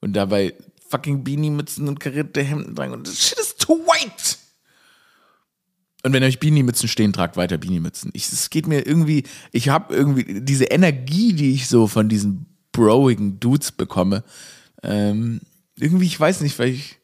Und 0.01 0.13
dabei 0.13 0.55
fucking 0.95 1.25
Beanie-Mützen 1.25 1.89
und 1.89 1.99
karierte 1.99 2.43
Hemden 2.43 2.77
tragen. 2.77 2.93
Und 2.93 3.09
das 3.09 3.21
shit 3.21 3.39
ist 3.39 3.61
too 3.61 3.79
white. 3.79 4.37
Und 6.05 6.13
wenn 6.13 6.23
euch 6.23 6.39
Beanie-Mützen 6.39 6.89
stehen, 6.89 7.13
tragt 7.13 7.37
weiter 7.37 7.59
Beanie-Mützen. 7.59 8.13
Es 8.15 8.51
geht 8.51 8.69
mir 8.69 8.87
irgendwie, 8.87 9.25
ich 9.51 9.71
habe 9.71 9.95
irgendwie 9.95 10.41
diese 10.43 10.67
Energie, 10.67 11.33
die 11.33 11.53
ich 11.53 11.67
so 11.67 11.89
von 11.89 12.09
diesen 12.09 12.47
broigen 12.73 13.41
Dudes 13.41 13.73
bekomme. 13.73 14.23
Ähm, 14.83 15.41
irgendwie, 15.77 16.07
ich 16.07 16.21
weiß 16.21 16.43
nicht, 16.43 16.59
weil 16.59 16.69
ich 16.69 16.99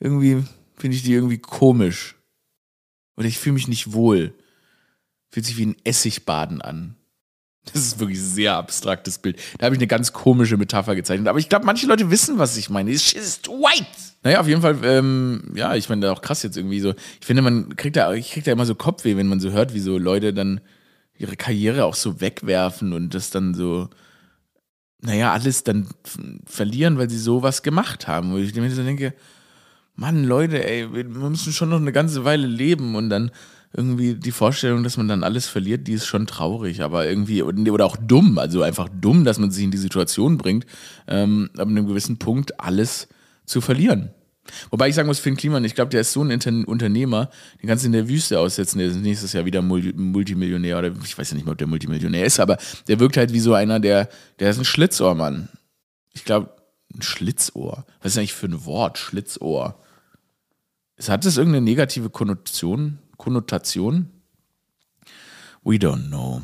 irgendwie 0.00 0.42
finde 0.76 0.96
ich 0.96 1.02
die 1.04 1.12
irgendwie 1.12 1.38
komisch. 1.38 2.16
Oder 3.16 3.28
ich 3.28 3.38
fühle 3.38 3.54
mich 3.54 3.68
nicht 3.68 3.92
wohl. 3.92 4.34
Fühlt 5.30 5.46
sich 5.46 5.58
wie 5.58 5.66
ein 5.66 5.76
Essigbaden 5.84 6.60
an. 6.60 6.96
Das 7.72 7.82
ist 7.82 7.98
wirklich 7.98 8.18
ein 8.18 8.24
sehr 8.24 8.56
abstraktes 8.56 9.18
Bild. 9.18 9.38
Da 9.58 9.66
habe 9.66 9.74
ich 9.74 9.80
eine 9.80 9.88
ganz 9.88 10.12
komische 10.12 10.56
Metapher 10.56 10.94
gezeichnet. 10.94 11.28
Aber 11.28 11.38
ich 11.38 11.48
glaube, 11.48 11.66
manche 11.66 11.86
Leute 11.86 12.10
wissen, 12.10 12.38
was 12.38 12.56
ich 12.56 12.70
meine. 12.70 12.96
Shit 12.96 13.18
is 13.18 13.40
white. 13.46 13.86
Naja, 14.22 14.40
auf 14.40 14.48
jeden 14.48 14.62
Fall, 14.62 14.78
ähm, 14.84 15.52
ja, 15.54 15.74
ich 15.74 15.88
meine, 15.88 16.10
auch 16.10 16.22
krass 16.22 16.42
jetzt 16.42 16.56
irgendwie 16.56 16.80
so. 16.80 16.94
Ich 17.20 17.26
finde, 17.26 17.42
man 17.42 17.76
kriegt 17.76 17.96
da, 17.96 18.12
ich 18.12 18.32
krieg 18.32 18.44
da 18.44 18.52
immer 18.52 18.66
so 18.66 18.74
Kopfweh, 18.74 19.16
wenn 19.16 19.26
man 19.26 19.40
so 19.40 19.50
hört, 19.50 19.74
wie 19.74 19.80
so 19.80 19.98
Leute 19.98 20.32
dann 20.32 20.60
ihre 21.18 21.36
Karriere 21.36 21.84
auch 21.84 21.94
so 21.94 22.20
wegwerfen 22.20 22.92
und 22.92 23.14
das 23.14 23.30
dann 23.30 23.54
so, 23.54 23.88
naja, 25.00 25.32
alles 25.32 25.64
dann 25.64 25.88
verlieren, 26.44 26.98
weil 26.98 27.10
sie 27.10 27.18
sowas 27.18 27.62
gemacht 27.62 28.08
haben. 28.08 28.32
Wo 28.32 28.38
ich 28.38 28.54
mir 28.54 28.68
denke, 28.68 29.14
Mann, 29.94 30.24
Leute, 30.24 30.64
ey, 30.66 30.92
wir 30.92 31.04
müssen 31.04 31.52
schon 31.52 31.70
noch 31.70 31.80
eine 31.80 31.92
ganze 31.92 32.24
Weile 32.24 32.46
leben 32.46 32.94
und 32.96 33.08
dann 33.08 33.30
irgendwie 33.76 34.14
die 34.14 34.32
Vorstellung, 34.32 34.82
dass 34.82 34.96
man 34.96 35.06
dann 35.06 35.22
alles 35.22 35.46
verliert, 35.46 35.86
die 35.86 35.92
ist 35.92 36.06
schon 36.06 36.26
traurig, 36.26 36.82
aber 36.82 37.06
irgendwie, 37.06 37.42
oder 37.42 37.84
auch 37.84 37.96
dumm, 37.96 38.38
also 38.38 38.62
einfach 38.62 38.88
dumm, 38.88 39.24
dass 39.24 39.38
man 39.38 39.50
sich 39.50 39.64
in 39.64 39.70
die 39.70 39.76
Situation 39.76 40.38
bringt, 40.38 40.66
ähm, 41.06 41.50
ab 41.56 41.68
einem 41.68 41.86
gewissen 41.86 42.18
Punkt 42.18 42.58
alles 42.58 43.08
zu 43.44 43.60
verlieren. 43.60 44.10
Wobei 44.70 44.88
ich 44.88 44.94
sagen 44.94 45.08
muss, 45.08 45.18
Finn 45.18 45.36
Kliman, 45.36 45.64
ich 45.64 45.74
glaube, 45.74 45.90
der 45.90 46.00
ist 46.00 46.12
so 46.12 46.22
ein 46.22 46.64
Unternehmer, 46.64 47.30
den 47.60 47.68
kannst 47.68 47.84
du 47.84 47.86
in 47.86 47.92
der 47.92 48.08
Wüste 48.08 48.38
aussetzen, 48.38 48.78
der 48.78 48.88
ist 48.88 48.96
nächstes 48.96 49.32
Jahr 49.32 49.44
wieder 49.44 49.60
Multimillionär 49.60 50.78
oder 50.78 50.92
ich 51.04 51.18
weiß 51.18 51.30
ja 51.30 51.34
nicht 51.36 51.44
mehr, 51.44 51.52
ob 51.52 51.58
der 51.58 51.66
Multimillionär 51.66 52.24
ist, 52.24 52.40
aber 52.40 52.56
der 52.88 52.98
wirkt 53.00 53.16
halt 53.16 53.32
wie 53.32 53.40
so 53.40 53.54
einer, 53.54 53.80
der, 53.80 54.08
der 54.38 54.50
ist 54.50 54.58
ein 54.58 54.64
Schlitzohrmann. 54.64 55.48
Ich 56.14 56.24
glaube, 56.24 56.50
ein 56.94 57.02
Schlitzohr. 57.02 57.84
Was 58.00 58.12
ist 58.12 58.18
eigentlich 58.18 58.34
für 58.34 58.46
ein 58.46 58.64
Wort, 58.64 58.98
Schlitzohr? 58.98 59.82
Hat 61.06 61.26
das 61.26 61.36
irgendeine 61.36 61.64
negative 61.64 62.08
Konnotation? 62.08 63.00
Konnotation? 63.16 64.10
We 65.64 65.76
don't 65.76 66.08
know. 66.08 66.42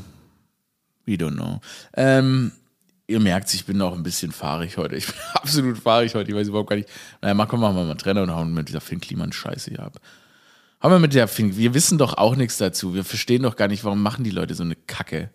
We 1.06 1.14
don't 1.14 1.36
know. 1.36 1.60
Ähm, 1.94 2.52
ihr 3.06 3.20
merkt, 3.20 3.52
ich 3.54 3.64
bin 3.64 3.80
auch 3.80 3.94
ein 3.94 4.02
bisschen 4.02 4.32
fahrig 4.32 4.76
heute. 4.76 4.96
Ich 4.96 5.06
bin 5.06 5.14
absolut 5.34 5.78
fahrig 5.78 6.14
heute. 6.14 6.30
Ich 6.30 6.36
weiß 6.36 6.48
überhaupt 6.48 6.70
gar 6.70 6.76
nicht. 6.76 6.88
Naja, 7.20 7.34
mal 7.34 7.46
kommen 7.46 7.62
wir 7.62 7.72
mal 7.72 7.94
Trainer 7.94 8.22
und 8.22 8.30
hauen 8.30 8.52
mit 8.52 8.68
dieser 8.68 8.80
Finn 8.80 9.00
Kliman 9.00 9.32
Scheiße 9.32 9.70
hier 9.70 9.80
ab. 9.80 10.00
Haben 10.80 10.94
wir 10.94 10.98
mit 10.98 11.14
der 11.14 11.28
Finn, 11.28 11.56
wir 11.56 11.74
wissen 11.74 11.98
doch 11.98 12.14
auch 12.18 12.34
nichts 12.34 12.58
dazu. 12.58 12.94
Wir 12.94 13.04
verstehen 13.04 13.42
doch 13.42 13.54
gar 13.54 13.68
nicht, 13.68 13.84
warum 13.84 14.02
machen 14.02 14.24
die 14.24 14.30
Leute 14.30 14.54
so 14.54 14.64
eine 14.64 14.74
Kacke. 14.74 15.30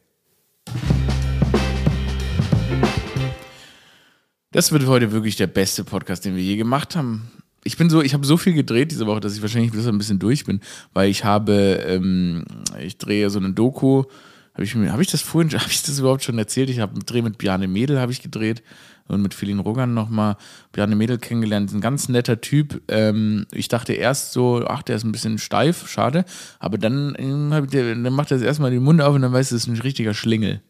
Das 4.52 4.72
wird 4.72 4.86
heute 4.88 5.12
wirklich 5.12 5.38
der 5.38 5.48
beste 5.48 5.84
Podcast, 5.84 6.26
den 6.26 6.36
wir 6.36 6.44
je 6.44 6.58
gemacht 6.58 6.96
haben 6.96 7.32
ich 7.68 7.76
bin 7.76 7.90
so, 7.90 8.02
ich 8.02 8.14
habe 8.14 8.26
so 8.26 8.38
viel 8.38 8.54
gedreht 8.54 8.92
diese 8.92 9.06
Woche, 9.08 9.20
dass 9.20 9.36
ich 9.36 9.42
wahrscheinlich 9.42 9.74
bis 9.74 9.86
ein 9.86 9.98
bisschen 9.98 10.20
durch 10.20 10.46
bin, 10.46 10.62
weil 10.94 11.10
ich 11.10 11.26
habe, 11.26 11.84
ähm, 11.86 12.46
ich 12.82 12.98
drehe 12.98 13.30
so 13.30 13.40
eine 13.40 13.52
Doku. 13.52 14.06
Habe 14.54 14.64
ich, 14.64 14.74
hab 14.74 15.00
ich 15.02 15.12
das 15.12 15.22
vorhin, 15.22 15.52
habe 15.60 15.70
ich 15.70 15.84
das 15.84 16.00
überhaupt 16.00 16.24
schon 16.24 16.38
erzählt? 16.38 16.70
Ich 16.70 16.80
habe 16.80 16.94
einen 16.94 17.06
Dreh 17.06 17.22
mit 17.22 17.38
Bjarne 17.38 17.68
Mädel 17.68 18.00
habe 18.00 18.14
ich 18.14 18.22
gedreht 18.22 18.64
und 19.10 19.22
mit 19.22 19.34
Philin 19.34 19.60
Rogan 19.60 19.94
nochmal 19.94 20.38
Bjarne 20.72 20.96
Mädel 20.96 21.18
kennengelernt. 21.18 21.74
Ein 21.74 21.82
ganz 21.82 22.08
netter 22.08 22.40
Typ. 22.40 22.82
Ähm, 22.88 23.46
ich 23.52 23.68
dachte 23.68 23.94
erst 23.94 24.32
so, 24.32 24.64
ach, 24.66 24.82
der 24.82 24.96
ist 24.96 25.04
ein 25.04 25.12
bisschen 25.12 25.38
steif, 25.38 25.90
schade. 25.90 26.24
Aber 26.60 26.78
dann, 26.78 27.16
ähm, 27.20 27.50
dann 27.50 28.14
macht 28.14 28.32
er 28.32 28.42
erstmal 28.42 28.72
den 28.72 28.84
Mund 28.84 29.02
auf 29.02 29.14
und 29.14 29.24
dann 29.24 29.34
weiß, 29.34 29.52
es 29.52 29.64
ist 29.64 29.68
ein 29.68 29.82
richtiger 29.82 30.14
Schlingel. 30.14 30.62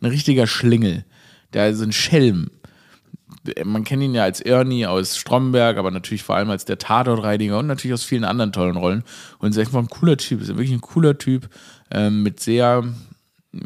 Ein 0.00 0.06
richtiger 0.06 0.46
Schlingel. 0.46 1.04
Der 1.52 1.68
ist 1.68 1.80
ein 1.80 1.92
Schelm 1.92 2.50
man 3.64 3.84
kennt 3.84 4.02
ihn 4.02 4.14
ja 4.14 4.24
als 4.24 4.40
Ernie 4.40 4.86
aus 4.86 5.16
Stromberg, 5.16 5.76
aber 5.76 5.90
natürlich 5.90 6.22
vor 6.22 6.36
allem 6.36 6.50
als 6.50 6.64
der 6.64 6.78
Tatortreiniger 6.78 7.58
und 7.58 7.66
natürlich 7.66 7.94
aus 7.94 8.04
vielen 8.04 8.24
anderen 8.24 8.52
tollen 8.52 8.76
Rollen. 8.76 9.04
Und 9.38 9.50
ist 9.50 9.58
einfach 9.58 9.78
ein 9.78 9.88
cooler 9.88 10.16
Typ, 10.16 10.40
ist 10.40 10.48
wirklich 10.48 10.72
ein 10.72 10.80
cooler 10.80 11.18
Typ 11.18 11.48
ähm, 11.90 12.22
mit 12.22 12.40
sehr, 12.40 12.84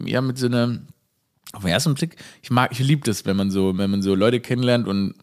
ja, 0.04 0.20
mit 0.20 0.38
so 0.38 0.46
einer, 0.46 0.78
auf 1.52 1.62
den 1.62 1.70
ersten 1.70 1.94
Blick, 1.94 2.16
ich 2.42 2.50
mag, 2.50 2.72
ich 2.72 2.78
liebe 2.80 3.02
das, 3.04 3.26
wenn 3.26 3.36
man 3.36 3.50
so, 3.50 3.76
wenn 3.76 3.90
man 3.90 4.02
so 4.02 4.14
Leute 4.14 4.40
kennenlernt 4.40 4.86
und 4.86 5.14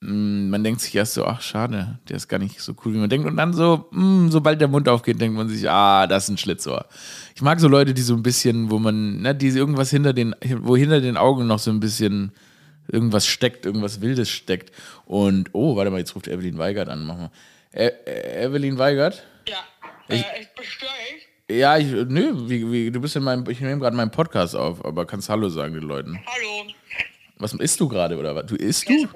mh, 0.00 0.12
mm, 0.12 0.50
man 0.50 0.64
denkt 0.64 0.80
sich 0.80 0.94
erst 0.94 1.14
so, 1.14 1.24
ach 1.24 1.40
schade, 1.40 1.98
der 2.08 2.16
ist 2.16 2.28
gar 2.28 2.38
nicht 2.38 2.60
so 2.60 2.74
cool, 2.84 2.94
wie 2.94 2.98
man 2.98 3.10
denkt. 3.10 3.26
Und 3.26 3.36
dann 3.36 3.52
so, 3.52 3.86
mh, 3.90 4.02
mm, 4.02 4.30
sobald 4.30 4.60
der 4.60 4.68
Mund 4.68 4.88
aufgeht, 4.88 5.20
denkt 5.20 5.36
man 5.36 5.48
sich, 5.48 5.68
ah, 5.68 6.06
das 6.06 6.24
ist 6.24 6.30
ein 6.30 6.38
Schlitzohr. 6.38 6.86
Ich 7.34 7.42
mag 7.42 7.60
so 7.60 7.68
Leute, 7.68 7.94
die 7.94 8.02
so 8.02 8.14
ein 8.14 8.22
bisschen, 8.22 8.70
wo 8.70 8.78
man, 8.78 9.20
ne, 9.20 9.34
die 9.34 9.48
irgendwas 9.48 9.90
hinter 9.90 10.12
den, 10.12 10.34
wo 10.60 10.76
hinter 10.76 11.00
den 11.00 11.16
Augen 11.16 11.46
noch 11.46 11.58
so 11.58 11.70
ein 11.70 11.80
bisschen 11.80 12.32
irgendwas 12.88 13.26
steckt, 13.26 13.66
irgendwas 13.66 14.00
Wildes 14.00 14.30
steckt. 14.30 14.72
Und, 15.04 15.50
oh, 15.52 15.76
warte 15.76 15.90
mal, 15.90 15.98
jetzt 15.98 16.14
ruft 16.14 16.28
Evelyn 16.28 16.58
Weigert 16.58 16.88
an. 16.88 17.04
Mach 17.04 17.16
mal. 17.16 17.30
E 17.72 17.90
Evelyn 18.44 18.78
Weigert? 18.78 19.24
Ja, 19.48 19.64
ich, 20.08 20.22
äh, 20.22 20.40
ich 20.40 20.48
bestöre 20.54 20.90
ich? 21.16 21.56
Ja, 21.56 21.78
ich, 21.78 21.86
nö, 21.86 22.48
wie, 22.48 22.72
wie, 22.72 22.90
du 22.90 23.00
bist 23.00 23.14
in 23.14 23.22
meinem, 23.22 23.48
ich 23.48 23.60
nehme 23.60 23.80
gerade 23.80 23.96
meinen 23.96 24.10
Podcast 24.10 24.56
auf, 24.56 24.84
aber 24.84 25.06
kannst 25.06 25.28
Hallo 25.28 25.48
sagen 25.48 25.74
den 25.74 25.84
Leuten. 25.84 26.18
Hallo. 26.26 26.72
Was 27.38 27.52
isst 27.52 27.78
du 27.78 27.88
gerade, 27.88 28.16
oder 28.16 28.34
was? 28.34 28.46
Du 28.46 28.56
isst 28.56 28.88
du? 28.88 29.06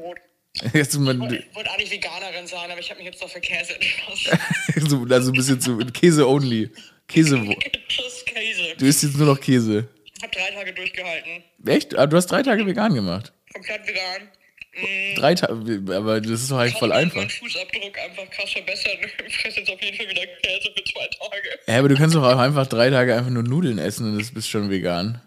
Jetzt, 0.74 0.98
man, 0.98 1.16
ich 1.16 1.20
wollte 1.20 1.44
wollt 1.54 1.68
eigentlich 1.68 1.92
Veganerin 1.92 2.46
sein, 2.46 2.70
aber 2.70 2.80
ich 2.80 2.90
habe 2.90 2.98
mich 2.98 3.08
jetzt 3.08 3.22
doch 3.22 3.30
für 3.30 3.40
Käse 3.40 3.72
entschlossen. 3.72 5.06
also 5.12 5.30
ein 5.30 5.32
bisschen 5.32 5.60
zu 5.60 5.78
Käse 5.78 6.28
only. 6.28 6.70
Käse. 7.06 7.38
Käse. 8.26 8.76
Du 8.76 8.84
isst 8.84 9.04
jetzt 9.04 9.16
nur 9.16 9.28
noch 9.28 9.40
Käse. 9.40 9.88
Ich 10.04 10.22
habe 10.22 10.32
drei 10.32 10.50
Tage 10.50 10.72
durchgehalten. 10.72 11.44
Echt? 11.64 11.96
Ah, 11.96 12.06
du 12.06 12.16
hast 12.16 12.26
drei 12.26 12.42
Tage 12.42 12.66
vegan 12.66 12.94
gemacht? 12.94 13.32
Komplett 13.60 13.86
vegan. 13.86 14.28
Mhm. 14.72 15.16
Drei 15.16 15.34
Tage, 15.34 15.96
aber 15.96 16.20
das 16.20 16.42
ist 16.42 16.50
doch 16.50 16.58
eigentlich 16.58 16.78
voll 16.78 16.92
einfach. 16.92 17.22
Ich 17.24 17.38
Fußabdruck 17.38 17.98
einfach 17.98 18.30
krass 18.30 18.52
verbessern. 18.52 18.98
Ich 19.26 19.38
fresse 19.38 19.60
jetzt 19.60 19.70
auf 19.70 19.82
jeden 19.82 19.96
Fall 19.96 20.08
wieder 20.08 20.26
Käse 20.42 20.70
für 20.74 20.84
zwei 20.84 21.06
Tage. 21.06 21.58
Ja, 21.66 21.78
aber 21.78 21.88
du 21.88 21.96
kannst 21.96 22.14
doch 22.14 22.22
auch 22.22 22.38
einfach 22.38 22.66
drei 22.66 22.90
Tage 22.90 23.14
einfach 23.14 23.30
nur 23.30 23.42
Nudeln 23.42 23.78
essen 23.78 24.12
und 24.12 24.18
das 24.18 24.32
bist 24.32 24.48
schon 24.48 24.70
vegan. 24.70 25.20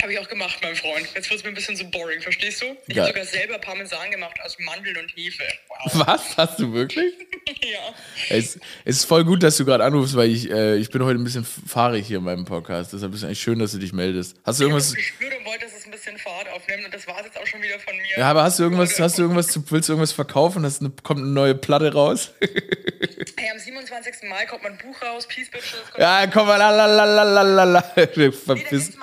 Habe 0.00 0.12
ich 0.12 0.18
auch 0.18 0.28
gemacht, 0.28 0.58
mein 0.62 0.74
Freund. 0.74 1.06
Jetzt 1.14 1.30
wird 1.30 1.38
es 1.38 1.44
mir 1.44 1.50
ein 1.50 1.54
bisschen 1.54 1.76
so 1.76 1.84
boring, 1.84 2.20
verstehst 2.20 2.62
du? 2.62 2.76
Ich 2.88 2.98
habe 2.98 3.08
sogar 3.08 3.24
selber 3.24 3.58
Parmesan 3.58 4.10
gemacht 4.10 4.36
aus 4.44 4.56
Mandeln 4.58 4.96
und 4.96 5.08
Hefe. 5.14 5.44
Wow. 5.68 6.06
Was? 6.06 6.36
Hast 6.36 6.58
du 6.58 6.72
wirklich? 6.72 7.12
ja. 7.62 7.94
Es, 8.28 8.56
es, 8.84 8.96
ist 8.96 9.04
voll 9.04 9.24
gut, 9.24 9.42
dass 9.42 9.56
du 9.56 9.64
gerade 9.64 9.84
anrufst, 9.84 10.16
weil 10.16 10.30
ich, 10.30 10.50
äh, 10.50 10.76
ich 10.76 10.90
bin 10.90 11.04
heute 11.04 11.20
ein 11.20 11.24
bisschen 11.24 11.44
fahrig 11.44 12.06
hier 12.06 12.18
in 12.18 12.24
meinem 12.24 12.44
Podcast. 12.44 12.92
Deshalb 12.92 13.12
ist 13.12 13.20
es 13.20 13.24
eigentlich 13.24 13.40
schön, 13.40 13.58
dass 13.60 13.72
du 13.72 13.78
dich 13.78 13.92
meldest. 13.92 14.36
Hast 14.44 14.58
du 14.58 14.64
irgendwas. 14.64 14.94
Ich 14.94 15.12
und 15.20 15.44
wollte, 15.44 15.66
dass 15.66 15.76
es 15.76 15.81
bisschen 16.02 16.18
Fahrt 16.18 16.48
aufnehmen 16.48 16.84
und 16.84 16.92
das 16.92 17.06
war 17.06 17.18
es 17.20 17.26
jetzt 17.26 17.38
auch 17.38 17.46
schon 17.46 17.62
wieder 17.62 17.78
von 17.78 17.96
mir. 17.96 18.18
Ja, 18.18 18.30
aber 18.30 18.42
hast 18.42 18.58
du 18.58 18.64
irgendwas, 18.64 18.98
hast 18.98 19.18
du 19.18 19.22
irgendwas, 19.22 19.48
willst 19.70 19.88
du 19.88 19.92
irgendwas 19.92 20.12
verkaufen? 20.12 20.64
Eine, 20.64 20.90
kommt 21.02 21.20
eine 21.20 21.28
neue 21.28 21.54
Platte 21.54 21.92
raus? 21.92 22.32
hey, 22.40 23.50
am 23.50 23.58
27. 23.58 24.28
Mai 24.28 24.46
kommt 24.46 24.64
mein 24.64 24.76
Buch 24.78 25.00
raus, 25.02 25.26
Peace 25.28 25.50
Bitches. 25.50 25.80
Ja, 25.96 26.26
komm 26.26 26.46
mal, 26.46 26.56
lalalala. 26.56 27.82
Verpiss. 27.82 28.90
Nee, 28.90 28.96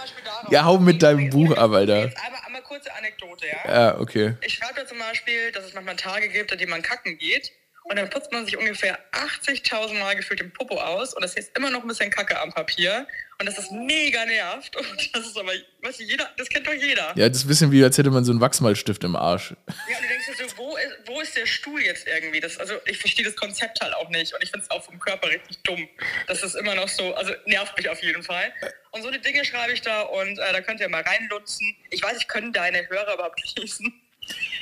ja, 0.49 0.65
hau 0.65 0.77
mit 0.77 1.01
deinem 1.01 1.29
Buch 1.29 1.55
ab, 1.55 1.71
Alter. 1.71 2.05
Jetzt 2.05 2.17
einmal, 2.17 2.41
einmal 2.45 2.61
kurze 2.63 2.93
Anekdote, 2.93 3.45
ja? 3.47 3.73
Ja, 3.73 3.99
okay. 3.99 4.35
Ich 4.41 4.55
schreibe 4.55 4.75
da 4.75 4.85
zum 4.85 4.99
Beispiel, 4.99 5.51
dass 5.53 5.65
es 5.65 5.73
manchmal 5.73 5.95
Tage 5.95 6.27
gibt, 6.29 6.51
an 6.51 6.57
denen 6.57 6.71
man 6.71 6.81
kacken 6.81 7.17
geht. 7.17 7.51
Und 7.89 7.95
dann 7.95 8.09
putzt 8.09 8.31
man 8.31 8.45
sich 8.45 8.55
ungefähr 8.55 8.99
80.000 9.11 9.95
Mal 9.95 10.15
gefühlt 10.15 10.39
den 10.39 10.51
Popo 10.53 10.75
aus 10.75 11.13
und 11.13 11.23
das 11.23 11.33
ist 11.33 11.55
immer 11.57 11.71
noch 11.71 11.81
ein 11.81 11.87
bisschen 11.87 12.11
Kacke 12.11 12.39
am 12.39 12.53
Papier 12.53 13.07
und 13.39 13.47
das 13.47 13.57
ist 13.57 13.71
mega 13.71 14.25
nervt 14.25 14.75
und 14.75 15.15
das 15.15 15.25
ist 15.25 15.37
aber, 15.37 15.51
weißt 15.81 15.99
du, 15.99 16.03
jeder, 16.03 16.29
das 16.37 16.49
kennt 16.49 16.67
doch 16.67 16.73
jeder. 16.73 17.13
Ja, 17.15 17.27
das 17.27 17.39
ist 17.39 17.45
ein 17.45 17.47
bisschen 17.47 17.71
wie, 17.71 17.83
als 17.83 17.97
hätte 17.97 18.11
man 18.11 18.23
so 18.23 18.31
einen 18.31 18.41
Wachsmalstift 18.41 19.03
im 19.03 19.15
Arsch. 19.15 19.51
Ja, 19.89 19.97
und 19.97 20.03
du 20.03 20.07
denkst 20.07 20.25
dir 20.27 20.47
so, 20.47 20.57
wo 20.57 20.77
ist, 20.77 20.97
wo 21.07 21.21
ist 21.21 21.35
der 21.35 21.47
Stuhl 21.47 21.81
jetzt 21.81 22.07
irgendwie? 22.07 22.39
Das, 22.39 22.57
also 22.59 22.75
ich 22.85 22.99
verstehe 22.99 23.25
das 23.25 23.35
Konzept 23.35 23.81
halt 23.81 23.95
auch 23.95 24.09
nicht 24.09 24.33
und 24.33 24.43
ich 24.43 24.51
finde 24.51 24.65
es 24.65 24.71
auch 24.71 24.83
vom 24.83 24.99
Körper 24.99 25.29
richtig 25.29 25.57
dumm. 25.63 25.87
Das 26.27 26.43
ist 26.43 26.55
immer 26.55 26.75
noch 26.75 26.87
so, 26.87 27.15
also 27.15 27.33
nervt 27.45 27.75
mich 27.75 27.89
auf 27.89 28.03
jeden 28.03 28.21
Fall. 28.21 28.53
Und 28.91 29.01
so 29.01 29.07
eine 29.07 29.19
Dinge 29.19 29.43
schreibe 29.45 29.73
ich 29.73 29.81
da 29.81 30.01
und 30.01 30.37
äh, 30.37 30.53
da 30.53 30.61
könnt 30.61 30.79
ihr 30.79 30.89
mal 30.89 31.01
reinlutzen. 31.01 31.75
Ich 31.89 32.03
weiß, 32.03 32.17
ich 32.17 32.27
können 32.27 32.53
deine 32.53 32.87
Hörer 32.87 33.15
überhaupt 33.15 33.41
lesen. 33.57 33.99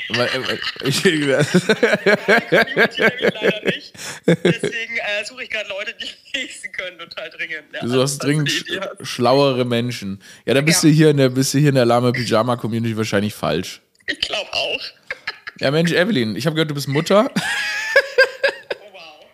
Äh, 0.09 0.27
ich, 0.87 1.03
leider 1.03 1.39
nicht. 3.65 3.93
Deswegen 4.25 4.97
äh, 4.97 5.25
suche 5.25 5.43
ich 5.43 5.49
gerade 5.49 5.69
Leute, 5.69 5.93
die 5.99 6.07
lesen 6.37 6.71
können, 6.71 6.97
total 6.97 7.29
dringend. 7.29 7.65
Ja, 7.73 7.81
du 7.81 7.89
suchst 7.89 8.23
dringend 8.23 8.49
sch 8.49 8.63
schlauere 9.01 9.65
Menschen. 9.65 10.21
Ja, 10.45 10.53
da 10.53 10.61
bist 10.61 10.83
ja. 10.83 10.89
du 10.89 10.95
hier 10.95 11.09
in 11.09 11.17
der 11.17 11.29
bist 11.29 11.53
du 11.53 11.59
hier 11.59 11.69
in 11.69 11.75
der 11.75 11.85
Lama 11.85 12.11
Pyjama 12.11 12.55
Community 12.55 12.95
wahrscheinlich 12.95 13.33
falsch. 13.33 13.81
Ich 14.07 14.19
glaube 14.21 14.51
auch. 14.53 14.81
Ja, 15.59 15.71
Mensch, 15.71 15.91
Evelyn, 15.91 16.35
ich 16.35 16.45
habe 16.45 16.55
gehört, 16.55 16.69
du 16.69 16.75
bist 16.75 16.87
Mutter. 16.87 17.29
Oh 17.33 17.39
wow. 18.93 19.25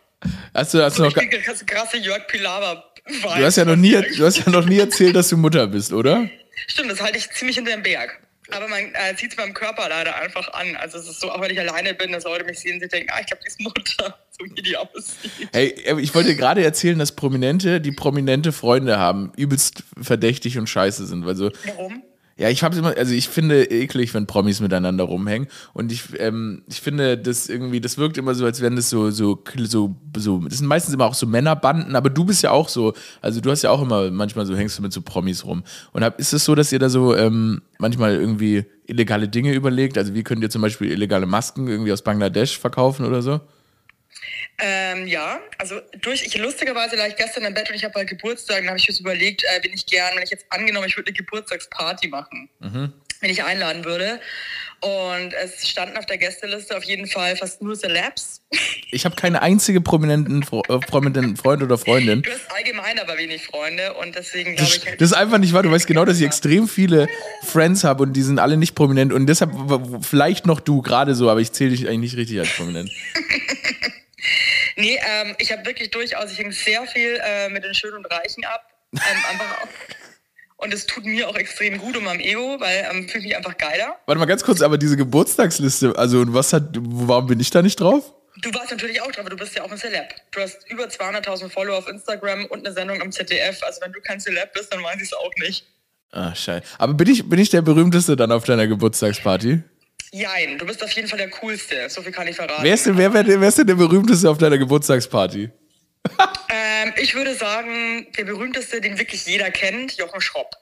Hast 0.54 0.74
du, 0.74 0.82
hast 0.82 0.98
du 0.98 1.04
noch 1.04 1.14
krasse 1.14 1.98
Jörg 1.98 2.26
Pilawa. 2.28 2.86
Du 3.06 3.44
hast 3.44 3.58
ja 3.58 3.66
noch 3.66 3.76
nie, 3.76 3.92
du 3.92 4.26
hast 4.26 4.38
ja 4.38 4.50
noch 4.50 4.66
nie 4.66 4.80
erzählt, 4.80 5.16
dass 5.16 5.28
du 5.28 5.36
Mutter 5.36 5.68
bist, 5.68 5.92
oder? 5.92 6.30
Stimmt, 6.68 6.92
das 6.92 7.02
halte 7.02 7.18
ich 7.18 7.30
ziemlich 7.32 7.58
hinter 7.58 7.72
dem 7.72 7.84
Berg. 7.84 8.23
Aber 8.56 8.68
man 8.68 8.94
äh, 8.94 9.16
zieht 9.16 9.32
es 9.32 9.36
beim 9.36 9.54
Körper 9.54 9.90
leider 9.90 10.16
einfach 10.16 10.52
an. 10.54 10.76
Also 10.76 10.98
es 10.98 11.10
ist 11.10 11.20
so, 11.20 11.32
auch 11.32 11.42
wenn 11.42 11.52
ich 11.52 11.60
alleine 11.60 11.94
bin, 11.94 12.12
dass 12.12 12.24
Leute 12.24 12.46
mich 12.46 12.60
sehen, 12.60 12.80
sie 12.80 12.88
denken, 12.88 13.10
ah, 13.12 13.20
ich 13.20 13.28
glaube, 13.28 13.42
die 13.44 13.48
ist 13.48 13.60
Mutter, 13.60 14.18
so 14.30 14.46
wie 14.46 14.62
die 14.62 14.78
aussieht. 14.78 15.50
Hey, 15.52 15.76
ich 16.00 16.14
wollte 16.14 16.30
dir 16.30 16.36
gerade 16.36 16.64
erzählen, 16.64 16.98
dass 17.00 17.16
Prominente, 17.16 17.82
die 17.82 17.92
prominente 17.92 18.52
Freunde 18.52 18.98
haben, 18.98 19.32
übelst 19.36 19.84
verdächtig 20.02 20.58
und 20.58 20.68
scheiße 20.68 21.06
sind. 21.06 21.26
Weil 21.26 21.36
so, 21.36 21.52
Warum? 21.66 22.04
Ja, 22.36 22.50
ich 22.50 22.64
habe 22.64 22.76
immer, 22.76 22.98
also 22.98 23.14
ich 23.14 23.30
finde 23.30 23.64
eklig, 23.66 24.12
wenn 24.16 24.26
Promis 24.26 24.60
miteinander 24.60 25.04
rumhängen. 25.04 25.48
Und 25.74 25.92
ich, 25.92 26.20
ähm, 26.20 26.64
ich 26.68 26.82
finde, 26.82 27.16
das 27.16 27.48
irgendwie, 27.48 27.80
das 27.80 28.00
wirkt 28.00 28.18
immer 28.18 28.34
so, 28.34 28.46
als 28.46 28.60
wären 28.60 28.76
das 28.76 28.90
so, 28.90 29.12
so, 29.12 29.44
so, 29.68 29.96
so, 30.18 30.40
das 30.40 30.58
sind 30.58 30.68
meistens 30.68 30.96
immer 30.96 31.06
auch 31.06 31.14
so 31.14 31.28
Männerbanden, 31.28 31.96
aber 31.96 32.10
du 32.10 32.26
bist 32.26 32.42
ja 32.42 32.50
auch 32.50 32.70
so, 32.70 32.94
also 33.22 33.40
du 33.40 33.52
hast 33.52 33.62
ja 33.62 33.70
auch 33.70 33.84
immer, 33.84 34.10
manchmal 34.10 34.48
so 34.48 34.56
hängst 34.56 34.80
du 34.80 34.82
mit 34.82 34.92
so 34.92 35.02
Promis 35.02 35.46
rum. 35.46 35.64
Und 35.92 36.04
hab, 36.04 36.20
ist 36.20 36.34
es 36.34 36.44
so, 36.44 36.56
dass 36.56 36.72
ihr 36.72 36.80
da 36.80 36.90
so 36.90 37.16
ähm, 37.16 37.62
manchmal 37.78 38.16
irgendwie 38.16 38.66
illegale 38.88 39.28
Dinge 39.28 39.54
überlegt? 39.54 40.00
Also 40.00 40.16
wie 40.16 40.24
könnt 40.24 40.42
ihr 40.42 40.50
zum 40.50 40.64
Beispiel 40.64 40.92
illegale 40.92 41.28
Masken 41.28 41.68
irgendwie 41.68 41.92
aus 41.92 42.02
Bangladesch 42.02 42.58
verkaufen 42.58 43.06
oder 43.06 43.22
so? 43.22 43.42
Ähm, 44.60 45.08
ja, 45.08 45.40
also 45.58 45.80
durch, 46.02 46.24
ich 46.24 46.38
lustigerweise 46.38 46.96
lag 46.96 47.08
ich 47.08 47.16
gestern 47.16 47.44
im 47.44 47.54
Bett 47.54 47.70
und 47.70 47.76
ich 47.76 47.84
habe 47.84 47.96
halt 47.96 48.10
Geburtstag, 48.10 48.58
dann 48.58 48.70
habe 48.70 48.78
ich 48.78 48.88
mir 48.88 49.00
überlegt, 49.00 49.44
äh, 49.44 49.60
bin 49.62 49.74
ich 49.74 49.86
gern, 49.86 50.16
wenn 50.16 50.24
ich 50.24 50.30
jetzt 50.30 50.46
angenommen, 50.50 50.88
ich 50.88 50.96
würde 50.96 51.08
eine 51.08 51.18
Geburtstagsparty 51.18 52.08
machen, 52.08 52.50
mhm. 52.60 52.94
wenn 53.20 53.30
ich 53.30 53.44
einladen 53.44 53.84
würde. 53.84 54.20
Und 54.84 55.34
es 55.42 55.68
standen 55.68 55.96
auf 55.96 56.06
der 56.06 56.18
Gästeliste 56.18 56.76
auf 56.76 56.84
jeden 56.84 57.08
Fall 57.08 57.38
fast 57.38 57.62
nur 57.62 57.74
Celebs. 57.76 58.42
Ich 58.92 59.06
habe 59.06 59.16
keine 59.16 59.42
einzige 59.42 59.80
prominenten, 59.80 60.44
äh, 60.44 60.80
prominenten 60.80 61.38
Freund 61.38 61.64
oder 61.64 61.78
Freundin. 61.78 62.22
Du 62.22 62.30
hast 62.30 62.52
allgemein 62.54 63.00
aber 63.00 63.18
wenig 63.18 63.46
Freunde 63.46 63.94
und 63.94 64.14
deswegen 64.14 64.56
glaube 64.56 64.72
ich. 64.76 64.86
Halt 64.86 65.00
das 65.00 65.12
ist 65.12 65.18
einfach 65.18 65.38
nicht 65.38 65.54
wahr. 65.54 65.64
Du 65.64 65.72
weißt 65.72 65.88
genau, 65.88 66.04
dass 66.04 66.20
ich 66.20 66.26
extrem 66.26 66.68
viele 66.68 67.08
Friends 67.44 67.86
habe 67.86 68.04
und 68.04 68.14
die 68.14 68.24
sind 68.24 68.40
alle 68.40 68.58
nicht 68.58 68.76
prominent 68.76 69.14
und 69.14 69.26
deshalb 69.26 69.52
vielleicht 70.02 70.46
noch 70.46 70.60
du 70.60 70.82
gerade 70.82 71.16
so, 71.16 71.30
aber 71.30 71.40
ich 71.40 71.54
zähle 71.54 71.72
dich 71.72 71.88
eigentlich 71.88 72.12
nicht 72.12 72.18
richtig 72.18 72.40
als 72.40 72.50
prominent. 72.50 72.92
Nee, 74.76 75.00
ähm, 75.08 75.36
ich 75.40 75.52
habe 75.52 75.66
wirklich 75.66 75.92
durchaus, 75.92 76.32
ich 76.32 76.38
hänge 76.38 76.52
sehr 76.52 76.86
viel 76.88 77.20
äh, 77.24 77.50
mit 77.50 77.64
den 77.64 77.74
Schönen 77.74 77.98
und 77.98 78.06
Reichen 78.06 78.46
ab. 78.46 78.68
Ähm, 78.94 79.00
einfach 79.30 79.62
auch. 79.62 79.68
Und 80.58 80.74
es 80.74 80.86
tut 80.86 81.06
mir 81.06 81.28
auch 81.28 81.36
extrem 81.36 81.78
gut 81.78 81.98
um 81.98 82.06
mein 82.06 82.20
Ego, 82.20 82.58
weil 82.60 82.88
ähm, 82.90 83.10
fühle 83.10 83.26
mich 83.26 83.36
einfach 83.36 83.58
geiler. 83.58 83.98
Warte 84.06 84.20
mal 84.20 84.26
ganz 84.26 84.44
kurz, 84.44 84.62
aber 84.62 84.78
diese 84.78 84.96
Geburtstagsliste, 84.96 85.94
also 85.98 86.24
was 86.34 86.54
hat, 86.54 86.70
warum 86.74 87.28
bin 87.28 87.40
ich 87.40 87.50
da 87.50 87.62
nicht 87.62 87.80
drauf? 87.80 88.14
Du 88.42 88.54
warst 88.54 88.72
natürlich 88.72 89.02
auch 89.02 89.08
drauf, 89.08 89.20
aber 89.20 89.30
du 89.30 89.36
bist 89.36 89.56
ja 89.56 89.64
auch 89.64 89.72
ein 89.72 89.78
Celeb. 89.78 90.16
Du 90.32 90.40
hast 90.40 90.70
über 90.70 90.86
200.000 90.86 91.50
Follower 91.50 91.78
auf 91.78 91.88
Instagram 91.88 92.46
und 92.46 92.66
eine 92.66 92.74
Sendung 92.74 93.02
am 93.02 93.12
ZDF. 93.12 93.62
Also 93.64 93.82
wenn 93.82 93.92
du 93.92 94.02
kein 94.02 94.20
Celeb 94.20 94.54
bist, 94.54 94.74
dann 94.74 94.82
weiß 94.82 94.96
ich 94.98 95.04
es 95.04 95.14
auch 95.14 95.32
nicht. 95.38 95.68
Ah, 96.12 96.34
scheiße. 96.34 96.64
Aber 96.78 96.94
bin 96.94 97.10
ich, 97.10 97.28
bin 97.28 97.40
ich 97.40 97.50
der 97.50 97.62
berühmteste 97.62 98.16
dann 98.16 98.32
auf 98.32 98.44
deiner 98.46 98.68
Geburtstagsparty? 98.68 99.64
Jein, 100.14 100.60
du 100.60 100.66
bist 100.68 100.84
auf 100.84 100.92
jeden 100.92 101.08
Fall 101.08 101.18
der 101.18 101.32
Coolste. 101.32 101.90
So 101.90 102.04
viel 102.04 102.12
kann 102.12 102.28
ich 102.28 102.36
verraten. 102.36 102.62
Wer 102.62 102.76
ist 102.76 102.86
denn, 102.86 102.96
wer, 102.96 103.12
wer, 103.12 103.26
wer 103.26 103.48
ist 103.48 103.58
denn 103.58 103.66
der 103.66 103.74
berühmteste 103.74 104.30
auf 104.30 104.38
deiner 104.38 104.60
Geburtstagsparty? 104.60 105.50
ähm, 106.50 106.94
ich 106.98 107.16
würde 107.16 107.34
sagen, 107.34 108.06
der 108.16 108.26
berühmteste, 108.26 108.80
den 108.80 109.00
wirklich 109.00 109.26
jeder 109.26 109.50
kennt, 109.50 109.98
Jochen 109.98 110.22
Schropp. 110.22 110.56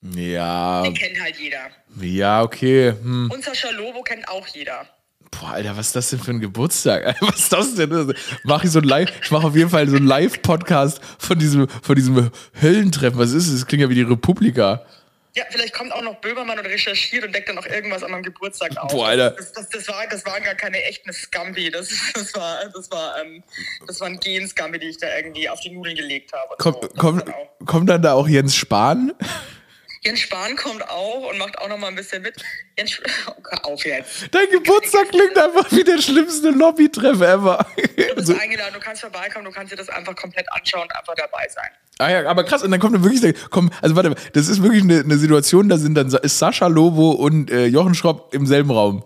Ja. 0.00 0.84
Den 0.84 0.94
kennt 0.94 1.20
halt 1.20 1.36
jeder. 1.36 1.70
Ja, 2.00 2.42
okay. 2.42 2.92
Hm. 2.92 3.32
Und 3.32 3.42
Sascha 3.42 3.70
Lobo 3.70 4.02
kennt 4.02 4.28
auch 4.28 4.46
jeder. 4.46 4.86
Boah, 5.32 5.54
Alter, 5.54 5.76
was 5.76 5.88
ist 5.88 5.96
das 5.96 6.10
denn 6.10 6.20
für 6.20 6.30
ein 6.30 6.40
Geburtstag? 6.40 7.16
Was 7.20 7.40
ist 7.40 7.52
das 7.52 7.74
denn? 7.74 8.14
Mach 8.44 8.62
ich 8.62 8.70
so 8.70 8.78
ein 8.78 8.84
Live, 8.84 9.10
ich 9.20 9.30
mache 9.32 9.48
auf 9.48 9.56
jeden 9.56 9.70
Fall 9.70 9.88
so 9.88 9.96
einen 9.96 10.06
Live-Podcast 10.06 11.00
von 11.18 11.36
diesem, 11.36 11.68
von 11.68 11.96
diesem 11.96 12.30
Höllentreffen. 12.60 13.18
Was 13.18 13.32
ist 13.32 13.48
das? 13.48 13.54
Das 13.56 13.66
klingt 13.66 13.82
ja 13.82 13.90
wie 13.90 13.96
die 13.96 14.02
Republika. 14.02 14.86
Ja, 15.36 15.44
vielleicht 15.50 15.74
kommt 15.74 15.92
auch 15.92 16.00
noch 16.00 16.14
Böhmermann 16.16 16.58
und 16.58 16.64
recherchiert 16.64 17.22
und 17.22 17.34
deckt 17.34 17.50
dann 17.50 17.56
noch 17.56 17.66
irgendwas 17.66 18.02
an 18.02 18.10
meinem 18.10 18.22
Geburtstag 18.22 18.74
auf. 18.78 18.90
Boah, 18.90 19.08
Alter. 19.08 19.32
Das, 19.32 19.52
das, 19.52 19.68
das, 19.68 19.86
war, 19.86 20.06
das 20.06 20.24
waren 20.24 20.42
gar 20.42 20.54
keine 20.54 20.82
echten 20.82 21.12
Scambi. 21.12 21.70
Das, 21.70 21.90
das, 22.14 22.34
war, 22.34 22.64
das, 22.72 22.90
war, 22.90 23.20
ähm, 23.20 23.42
das 23.86 24.00
waren 24.00 24.18
Gen-Scambi, 24.18 24.78
die 24.78 24.86
ich 24.86 24.96
da 24.96 25.14
irgendwie 25.14 25.46
auf 25.46 25.60
die 25.60 25.68
Nudeln 25.68 25.94
gelegt 25.94 26.32
habe. 26.32 26.56
Kommt, 26.56 26.82
so. 26.82 26.88
kommt, 26.88 27.28
dann 27.28 27.66
kommt 27.66 27.90
dann 27.90 28.00
da 28.00 28.14
auch 28.14 28.26
Jens 28.26 28.56
Spahn? 28.56 29.12
Jens 30.06 30.20
Spahn 30.20 30.54
kommt 30.54 30.88
auch 30.88 31.28
und 31.28 31.36
macht 31.36 31.58
auch 31.58 31.68
noch 31.68 31.78
mal 31.78 31.88
ein 31.88 31.96
bisschen 31.96 32.22
mit. 32.22 32.36
Jens 32.78 33.00
oh, 33.26 33.72
auf 33.72 33.84
jetzt. 33.84 34.28
Dein 34.30 34.48
Geburtstag 34.52 35.08
klingt 35.08 35.36
einfach 35.42 35.68
wie 35.72 35.82
der 35.82 36.00
schlimmste 36.00 36.50
Lobbytreff 36.50 37.20
ever. 37.20 37.66
Du 37.76 38.14
bist 38.14 38.40
eingeladen, 38.40 38.74
du 38.74 38.78
kannst 38.78 39.00
vorbeikommen, 39.00 39.46
du 39.46 39.50
kannst 39.50 39.72
dir 39.72 39.76
das 39.76 39.88
einfach 39.88 40.14
komplett 40.14 40.46
anschauen 40.52 40.82
und 40.82 40.94
einfach 40.94 41.14
dabei 41.16 41.48
sein. 41.52 41.70
Ah 41.98 42.08
ja, 42.08 42.24
aber 42.28 42.44
krass, 42.44 42.62
und 42.62 42.70
dann 42.70 42.78
kommt 42.78 42.94
dann 42.94 43.02
wirklich, 43.02 43.34
komm, 43.50 43.72
also 43.82 43.96
warte 43.96 44.10
mal, 44.10 44.18
das 44.32 44.46
ist 44.46 44.62
wirklich 44.62 44.84
eine, 44.84 45.00
eine 45.00 45.18
Situation, 45.18 45.68
da 45.68 45.76
sind 45.76 45.96
dann 45.96 46.06
ist 46.06 46.38
Sascha 46.38 46.68
Lobo 46.68 47.10
und 47.10 47.50
äh, 47.50 47.66
Jochen 47.66 47.96
Schropp 47.96 48.32
im 48.32 48.46
selben 48.46 48.70
Raum. 48.70 49.02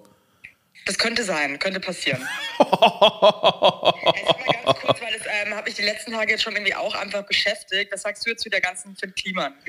Das 0.86 0.98
könnte 0.98 1.24
sein, 1.24 1.58
könnte 1.58 1.80
passieren. 1.80 2.20
jetzt 2.58 2.68
mal 2.68 2.74
ganz 4.52 4.80
kurz, 4.80 5.00
weil 5.00 5.12
das 5.12 5.26
ähm, 5.44 5.54
habe 5.54 5.68
ich 5.68 5.74
die 5.74 5.82
letzten 5.82 6.12
Tage 6.12 6.32
jetzt 6.32 6.42
schon 6.42 6.54
irgendwie 6.54 6.74
auch 6.74 6.94
einfach 6.94 7.22
beschäftigt. 7.26 7.92
Was 7.92 8.02
sagst 8.02 8.24
du 8.26 8.30
jetzt 8.30 8.42
zu 8.42 8.50
der 8.50 8.60
ganzen 8.60 8.96
Finn? 8.96 9.12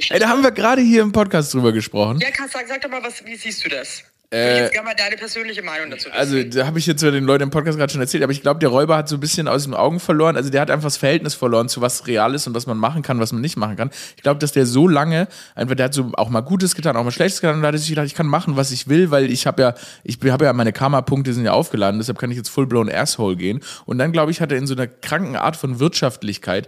Ey, 0.09 0.19
da 0.19 0.29
haben 0.29 0.43
wir 0.43 0.51
gerade 0.51 0.81
hier 0.81 1.01
im 1.01 1.11
Podcast 1.11 1.53
drüber 1.53 1.71
gesprochen. 1.71 2.19
Ja, 2.19 2.29
sag, 2.47 2.67
sag 2.67 2.81
doch 2.81 2.89
mal, 2.89 3.03
was, 3.03 3.23
wie 3.25 3.35
siehst 3.35 3.63
du 3.65 3.69
das? 3.69 4.03
Äh, 4.33 4.61
jetzt 4.61 4.71
gerne 4.71 4.85
mal 4.85 4.95
deine 4.95 5.17
persönliche 5.17 5.61
Meinung 5.61 5.89
dazu. 5.89 6.09
Also, 6.09 6.41
da 6.41 6.65
habe 6.65 6.79
ich 6.79 6.85
jetzt 6.85 7.03
den 7.03 7.25
Leuten 7.25 7.43
im 7.43 7.49
Podcast 7.49 7.77
gerade 7.77 7.91
schon 7.91 7.99
erzählt, 7.99 8.23
aber 8.23 8.31
ich 8.31 8.41
glaube, 8.41 8.61
der 8.61 8.69
Räuber 8.69 8.95
hat 8.95 9.09
so 9.09 9.17
ein 9.17 9.19
bisschen 9.19 9.49
aus 9.49 9.65
den 9.65 9.73
Augen 9.73 9.99
verloren. 9.99 10.37
Also, 10.37 10.49
der 10.49 10.61
hat 10.61 10.71
einfach 10.71 10.85
das 10.85 10.95
Verhältnis 10.95 11.33
verloren 11.33 11.67
zu 11.67 11.81
was 11.81 12.07
real 12.07 12.33
ist 12.33 12.47
und 12.47 12.53
was 12.53 12.65
man 12.65 12.77
machen 12.77 13.01
kann, 13.01 13.19
was 13.19 13.33
man 13.33 13.41
nicht 13.41 13.57
machen 13.57 13.75
kann. 13.75 13.89
Ich 14.15 14.23
glaube, 14.23 14.39
dass 14.39 14.53
der 14.53 14.65
so 14.65 14.87
lange, 14.87 15.27
einfach, 15.53 15.75
der 15.75 15.87
hat 15.87 15.93
so 15.93 16.11
auch 16.13 16.29
mal 16.29 16.39
Gutes 16.39 16.75
getan, 16.75 16.95
auch 16.95 17.03
mal 17.03 17.11
Schlechtes 17.11 17.41
getan 17.41 17.57
und 17.57 17.61
da 17.61 17.67
hat 17.67 17.75
er 17.75 17.79
sich 17.79 17.89
gedacht, 17.89 18.05
ich 18.05 18.15
kann 18.15 18.27
machen, 18.27 18.55
was 18.55 18.71
ich 18.71 18.87
will, 18.87 19.11
weil 19.11 19.29
ich 19.29 19.47
habe 19.47 19.61
ja, 19.61 19.73
ich 20.05 20.17
habe 20.23 20.45
ja 20.45 20.53
meine 20.53 20.71
Karma-Punkte 20.71 21.33
sind 21.33 21.43
ja 21.43 21.51
aufgeladen, 21.51 21.99
deshalb 21.99 22.17
kann 22.17 22.31
ich 22.31 22.37
jetzt 22.37 22.49
full-blown 22.49 22.89
Asshole 22.89 23.35
gehen. 23.35 23.59
Und 23.85 23.97
dann, 23.97 24.13
glaube 24.13 24.31
ich, 24.31 24.39
hat 24.39 24.53
er 24.53 24.57
in 24.57 24.65
so 24.65 24.75
einer 24.75 24.87
kranken 24.87 25.35
Art 25.35 25.57
von 25.57 25.79
Wirtschaftlichkeit 25.79 26.67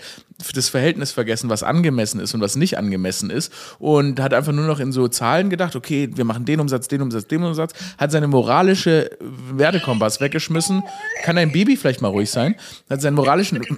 das 0.53 0.67
Verhältnis 0.67 1.11
vergessen, 1.11 1.49
was 1.49 1.63
angemessen 1.63 2.19
ist 2.19 2.33
und 2.33 2.41
was 2.41 2.55
nicht 2.55 2.77
angemessen 2.77 3.29
ist 3.29 3.53
und 3.79 4.19
hat 4.19 4.33
einfach 4.33 4.51
nur 4.51 4.65
noch 4.65 4.79
in 4.79 4.91
so 4.91 5.07
Zahlen 5.07 5.49
gedacht, 5.49 5.75
okay, 5.75 6.09
wir 6.13 6.25
machen 6.25 6.43
den 6.43 6.59
Umsatz, 6.59 6.87
den 6.87 7.01
Umsatz, 7.01 7.27
den 7.27 7.43
Umsatz, 7.43 7.52
hat 7.61 8.11
seine 8.11 8.27
moralische 8.27 9.11
Wertekompass 9.19 10.19
weggeschmissen. 10.21 10.83
Kann 11.23 11.37
ein 11.37 11.51
Baby 11.51 11.77
vielleicht 11.77 12.01
mal 12.01 12.09
ruhig 12.09 12.29
sein? 12.29 12.55
Hat 12.89 13.01
seinen 13.01 13.15
moralischen. 13.15 13.61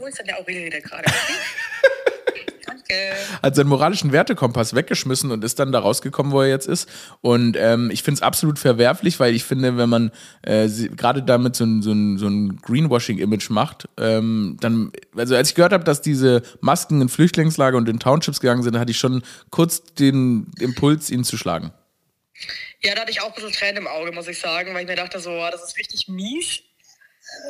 Hat 3.41 3.55
seinen 3.55 3.67
moralischen 3.67 4.11
Wertekompass 4.11 4.75
weggeschmissen 4.75 5.31
und 5.31 5.43
ist 5.43 5.59
dann 5.59 5.71
da 5.71 5.79
rausgekommen, 5.79 6.31
wo 6.31 6.41
er 6.41 6.49
jetzt 6.49 6.67
ist. 6.67 6.89
Und 7.21 7.57
ähm, 7.59 7.89
ich 7.91 8.03
finde 8.03 8.19
es 8.19 8.21
absolut 8.21 8.59
verwerflich, 8.59 9.19
weil 9.19 9.33
ich 9.33 9.43
finde, 9.43 9.77
wenn 9.77 9.89
man 9.89 10.11
äh, 10.43 10.67
gerade 10.95 11.23
damit 11.23 11.55
so 11.55 11.63
ein, 11.65 11.81
so 11.81 11.91
ein, 11.91 12.17
so 12.17 12.27
ein 12.27 12.57
Greenwashing-Image 12.57 13.49
macht, 13.49 13.89
ähm, 13.97 14.57
dann, 14.59 14.91
also 15.15 15.35
als 15.35 15.49
ich 15.49 15.55
gehört 15.55 15.73
habe, 15.73 15.83
dass 15.83 16.01
diese 16.01 16.41
Masken 16.61 17.01
in 17.01 17.09
Flüchtlingslager 17.09 17.77
und 17.77 17.89
in 17.89 17.99
Townships 17.99 18.39
gegangen 18.39 18.63
sind, 18.63 18.77
hatte 18.77 18.91
ich 18.91 18.99
schon 18.99 19.23
kurz 19.49 19.83
den 19.95 20.47
Impuls, 20.59 21.09
ihn 21.09 21.23
zu 21.23 21.38
schlagen. 21.38 21.71
Ja, 22.82 22.95
da 22.95 23.02
hatte 23.02 23.12
ich 23.12 23.21
auch 23.21 23.28
ein 23.28 23.34
bisschen 23.34 23.52
Tränen 23.52 23.78
im 23.78 23.88
Auge, 23.88 24.12
muss 24.12 24.28
ich 24.28 24.39
sagen, 24.39 24.74
weil 24.74 24.82
ich 24.82 24.88
mir 24.88 24.95
dachte, 24.95 25.19
so, 25.19 25.38
das 25.50 25.63
ist 25.63 25.78
richtig 25.78 26.08
mies. 26.08 26.62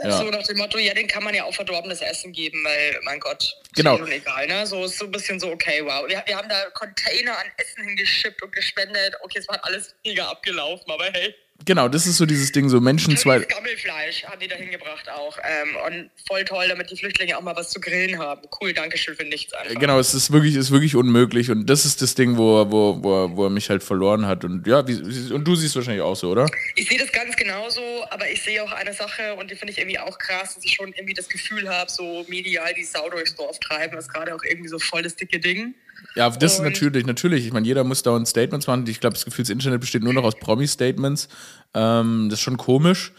Ja. 0.04 0.18
So 0.18 0.30
nach 0.30 0.44
dem 0.44 0.58
Motto, 0.58 0.78
ja, 0.78 0.94
den 0.94 1.08
kann 1.08 1.24
man 1.24 1.36
ja 1.36 1.44
auch 1.44 1.54
verdorbenes 1.54 2.02
Essen 2.02 2.32
geben, 2.32 2.64
weil, 2.64 3.00
mein 3.04 3.20
Gott, 3.20 3.54
genau. 3.76 3.98
ist 3.98 4.10
egal, 4.10 4.48
ne? 4.48 4.66
So 4.66 4.86
ist 4.86 4.98
so 4.98 5.06
ein 5.06 5.12
bisschen 5.12 5.40
so, 5.40 5.52
okay, 5.52 5.84
wow. 5.84 6.08
Wir, 6.08 6.24
wir 6.26 6.38
haben 6.38 6.48
da 6.48 6.70
Container 6.72 7.38
an 7.38 7.48
Essen 7.58 7.84
hingeschippt 7.84 8.42
und 8.42 8.54
gespendet. 8.54 9.16
Okay, 9.22 9.40
es 9.40 9.48
war 9.48 9.64
alles 9.66 9.96
mega 10.06 10.30
abgelaufen, 10.30 10.90
aber 10.90 11.06
hey. 11.12 11.36
Genau, 11.64 11.88
das 11.88 12.06
ist 12.06 12.18
so 12.18 12.26
dieses 12.26 12.52
Ding, 12.52 12.68
so 12.70 12.82
Menschen 12.82 13.16
zwei. 13.18 13.40
Gammelfleisch 13.40 14.26
haben 14.26 14.40
die 14.40 14.48
da 14.48 14.56
hingebracht 14.56 15.10
auch. 15.10 15.38
Ähm, 15.42 15.70
und 15.88 16.10
voll 16.28 16.44
toll, 16.44 16.66
damit 16.68 16.92
die 16.92 16.98
Flüchtlinge 16.98 17.38
auch 17.38 17.42
mal 17.42 17.56
was 17.56 17.70
zu 17.72 17.80
grillen 17.80 18.20
haben. 18.20 18.42
Cool, 18.60 18.74
danke 18.74 18.98
schön 18.98 19.16
für 19.16 19.24
nichts 19.24 19.54
einfach. 19.54 19.80
Genau, 19.80 19.98
es 19.98 20.14
ist 20.14 20.32
wirklich, 20.32 20.56
ist 20.56 20.70
wirklich 20.72 20.96
unmöglich 20.96 21.50
und 21.50 21.66
das 21.68 21.86
ist 21.86 22.02
das 22.02 22.14
Ding, 22.14 22.36
wo, 22.38 22.60
er- 22.62 22.72
wo, 22.72 23.02
wo, 23.02 23.36
wo 23.38 23.44
er 23.46 23.50
mich 23.50 23.70
halt 23.70 23.84
verloren 23.84 24.28
hat. 24.28 24.44
Und 24.44 24.68
ja, 24.68 24.86
wie, 24.88 24.96
und 25.34 25.46
du 25.46 25.56
siehst 25.56 25.76
wahrscheinlich 25.76 26.04
auch 26.04 26.16
so, 26.16 26.30
oder? 26.30 26.46
Ich 26.76 26.90
sehe 26.90 27.00
das 27.00 27.12
ganz 27.12 27.36
genauso, 27.38 27.82
aber 28.12 28.30
ich 28.30 28.44
sehe 28.44 28.62
auch 28.62 28.72
eine 28.74 28.94
Sache 28.94 29.34
und 29.36 29.50
die 29.50 29.56
finde 29.56 29.72
ich 29.72 29.80
irgendwie 29.80 29.98
auch 30.00 30.18
krass, 30.20 30.56
dass 30.56 30.66
ich 30.66 30.74
schon 30.74 30.92
irgendwie 30.94 31.14
das 31.14 31.30
Gefühl 31.30 31.70
habe, 31.70 31.90
so 31.90 32.26
medial 32.28 32.74
die 32.74 32.84
Sau 32.84 33.10
durchs 33.10 33.34
Dorf 33.34 33.60
treiben, 33.60 33.98
ist 33.98 34.10
gerade 34.14 34.36
auch 34.36 34.44
irgendwie 34.44 34.70
so 34.70 34.78
voll 34.78 35.02
das 35.04 35.16
dicke 35.16 35.40
Ding. 35.40 35.74
Ja, 36.16 36.30
das 36.30 36.54
ist 36.54 36.60
Und- 36.60 36.66
natürlich, 36.66 37.06
natürlich. 37.06 37.46
Ich 37.46 37.54
meine, 37.54 37.66
jeder 37.68 37.84
muss 37.84 38.04
dauernd 38.04 38.28
Statements 38.28 38.68
machen. 38.68 38.86
Ich 38.88 39.00
glaube, 39.00 39.14
das 39.16 39.26
Gefühl, 39.26 39.44
das 39.44 39.50
Internet 39.50 39.82
besteht 39.82 40.04
nur 40.04 40.14
noch 40.14 40.24
aus 40.24 40.36
Promi-Statements. 40.40 41.28
Ähm, 41.74 42.30
das 42.30 42.40
ist 42.40 42.44
schon 42.44 42.58
komisch. 42.58 43.12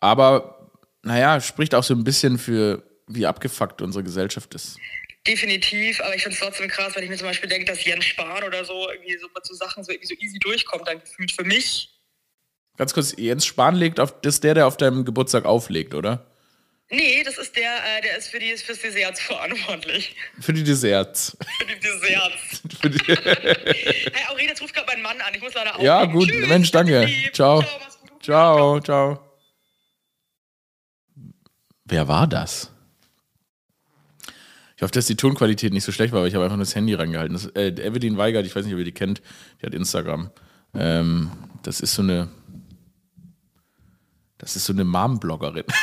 Aber, 0.00 0.68
naja, 1.02 1.40
spricht 1.40 1.74
auch 1.74 1.84
so 1.84 1.94
ein 1.94 2.04
bisschen 2.04 2.38
für, 2.38 2.82
wie 3.06 3.26
abgefuckt 3.26 3.82
unsere 3.82 4.02
Gesellschaft 4.04 4.54
ist. 4.54 4.78
Definitiv, 5.26 6.00
aber 6.00 6.16
ich 6.16 6.22
finde 6.24 6.34
es 6.34 6.40
trotzdem 6.42 6.68
krass, 6.68 6.96
wenn 6.96 7.04
ich 7.04 7.10
mir 7.10 7.16
zum 7.16 7.28
Beispiel 7.28 7.48
denke, 7.48 7.66
dass 7.66 7.84
Jens 7.84 8.04
Spahn 8.04 8.42
oder 8.42 8.64
so 8.64 8.88
irgendwie 8.90 9.16
so 9.18 9.28
mit 9.32 9.46
so 9.46 9.54
Sachen 9.54 9.84
so, 9.84 9.92
irgendwie 9.92 10.08
so 10.08 10.14
easy 10.20 10.38
durchkommt, 10.40 10.88
dann 10.88 10.98
gefühlt 10.98 11.30
für 11.30 11.44
mich. 11.44 11.90
Ganz 12.76 12.92
kurz, 12.92 13.14
Jens 13.16 13.46
Spahn 13.46 13.76
legt 13.76 14.00
auf, 14.00 14.20
das 14.22 14.34
ist 14.36 14.44
der, 14.44 14.54
der 14.54 14.66
auf 14.66 14.76
deinem 14.76 15.04
Geburtstag 15.04 15.44
auflegt, 15.44 15.94
oder? 15.94 16.26
Nee, 16.94 17.22
das 17.24 17.38
ist 17.38 17.56
der, 17.56 17.72
äh, 17.72 18.02
der 18.02 18.18
ist 18.18 18.28
für 18.28 18.38
die 18.38 18.54
fürs 18.54 18.80
Desserts 18.80 19.18
verantwortlich. 19.18 20.14
Für 20.38 20.52
die 20.52 20.62
Desserts. 20.62 21.34
Für 21.58 21.64
die 21.64 21.80
Desserts. 21.80 22.62
Für 22.82 22.90
die 22.90 22.98
Hey, 24.12 24.26
Aurel, 24.28 24.44
jetzt 24.44 24.60
ruft 24.60 24.74
gerade 24.74 24.88
mein 24.88 25.00
Mann 25.00 25.18
an. 25.22 25.34
Ich 25.34 25.40
muss 25.40 25.54
leider 25.54 25.82
ja, 25.82 26.00
auflegen. 26.00 26.18
gut. 26.18 26.28
Tschüss, 26.28 26.48
Mensch, 26.48 26.70
danke. 26.70 27.08
Ciao. 27.32 27.62
gut. 27.62 28.22
Ciao, 28.22 28.78
ciao. 28.80 29.20
Wer 31.86 32.08
war 32.08 32.26
das? 32.26 32.70
Ich 34.76 34.82
hoffe, 34.82 34.92
dass 34.92 35.06
die 35.06 35.16
Tonqualität 35.16 35.72
nicht 35.72 35.84
so 35.84 35.92
schlecht 35.92 36.12
war, 36.12 36.18
aber 36.18 36.28
ich 36.28 36.34
habe 36.34 36.44
einfach 36.44 36.56
nur 36.58 36.66
das 36.66 36.74
Handy 36.74 36.92
rangehalten. 36.92 37.32
Das, 37.32 37.46
äh, 37.54 37.68
Evelyn 37.68 38.18
Weigert, 38.18 38.44
ich 38.44 38.54
weiß 38.54 38.66
nicht, 38.66 38.74
ob 38.74 38.80
ihr 38.80 38.84
die 38.84 38.92
kennt, 38.92 39.22
die 39.60 39.66
hat 39.66 39.72
Instagram. 39.72 40.30
Ähm, 40.74 41.30
das 41.62 41.80
ist 41.80 41.94
so 41.94 42.02
eine. 42.02 42.28
Das 44.36 44.56
ist 44.56 44.66
so 44.66 44.74
eine 44.74 44.84
Mom-Bloggerin. 44.84 45.64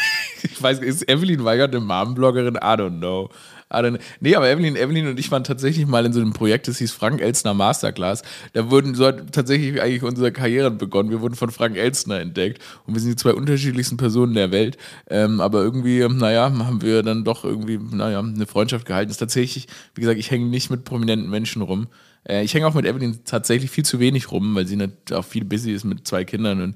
ich 0.43 0.61
weiß, 0.61 0.79
ist 0.79 1.09
Evelyn 1.09 1.43
Weigert 1.43 1.75
eine 1.75 1.83
Mom-Bloggerin? 1.83 2.55
I 2.55 2.59
don't 2.59 2.99
know. 2.99 3.29
I 3.71 3.77
don't, 3.77 3.99
nee, 4.19 4.35
aber 4.35 4.49
Evelyn, 4.49 4.75
Evelyn 4.75 5.09
und 5.09 5.19
ich 5.19 5.29
waren 5.29 5.43
tatsächlich 5.43 5.85
mal 5.85 6.03
in 6.03 6.11
so 6.11 6.19
einem 6.19 6.33
Projekt, 6.33 6.67
das 6.67 6.79
hieß 6.79 6.91
Frank 6.91 7.21
Elstner 7.21 7.53
Masterclass. 7.53 8.23
Da 8.53 8.71
wurden, 8.71 8.95
so 8.95 9.05
hat 9.05 9.31
tatsächlich 9.31 9.79
eigentlich 9.79 10.01
unsere 10.01 10.31
Karrieren 10.31 10.79
begonnen. 10.79 11.11
Wir 11.11 11.21
wurden 11.21 11.35
von 11.35 11.51
Frank 11.51 11.77
Elstner 11.77 12.19
entdeckt 12.19 12.63
und 12.87 12.95
wir 12.95 13.01
sind 13.01 13.11
die 13.11 13.15
zwei 13.15 13.33
unterschiedlichsten 13.33 13.97
Personen 13.97 14.33
der 14.33 14.51
Welt. 14.51 14.77
Ähm, 15.07 15.39
aber 15.39 15.61
irgendwie, 15.61 15.99
naja, 16.09 16.51
haben 16.51 16.81
wir 16.81 17.03
dann 17.03 17.23
doch 17.23 17.45
irgendwie, 17.45 17.77
naja, 17.77 18.19
eine 18.19 18.47
Freundschaft 18.47 18.87
gehalten. 18.87 19.11
Ist 19.11 19.17
tatsächlich, 19.17 19.67
wie 19.93 20.01
gesagt, 20.01 20.19
ich 20.19 20.31
hänge 20.31 20.47
nicht 20.47 20.71
mit 20.71 20.83
prominenten 20.83 21.29
Menschen 21.29 21.61
rum. 21.61 21.89
Äh, 22.27 22.43
ich 22.43 22.53
hänge 22.55 22.65
auch 22.65 22.73
mit 22.73 22.85
Evelyn 22.85 23.19
tatsächlich 23.23 23.69
viel 23.69 23.85
zu 23.85 23.99
wenig 23.99 24.31
rum, 24.31 24.55
weil 24.55 24.65
sie 24.65 24.77
nicht 24.77 25.13
auch 25.13 25.25
viel 25.25 25.45
busy 25.45 25.73
ist 25.73 25.83
mit 25.83 26.07
zwei 26.07 26.25
Kindern 26.25 26.61
und 26.61 26.75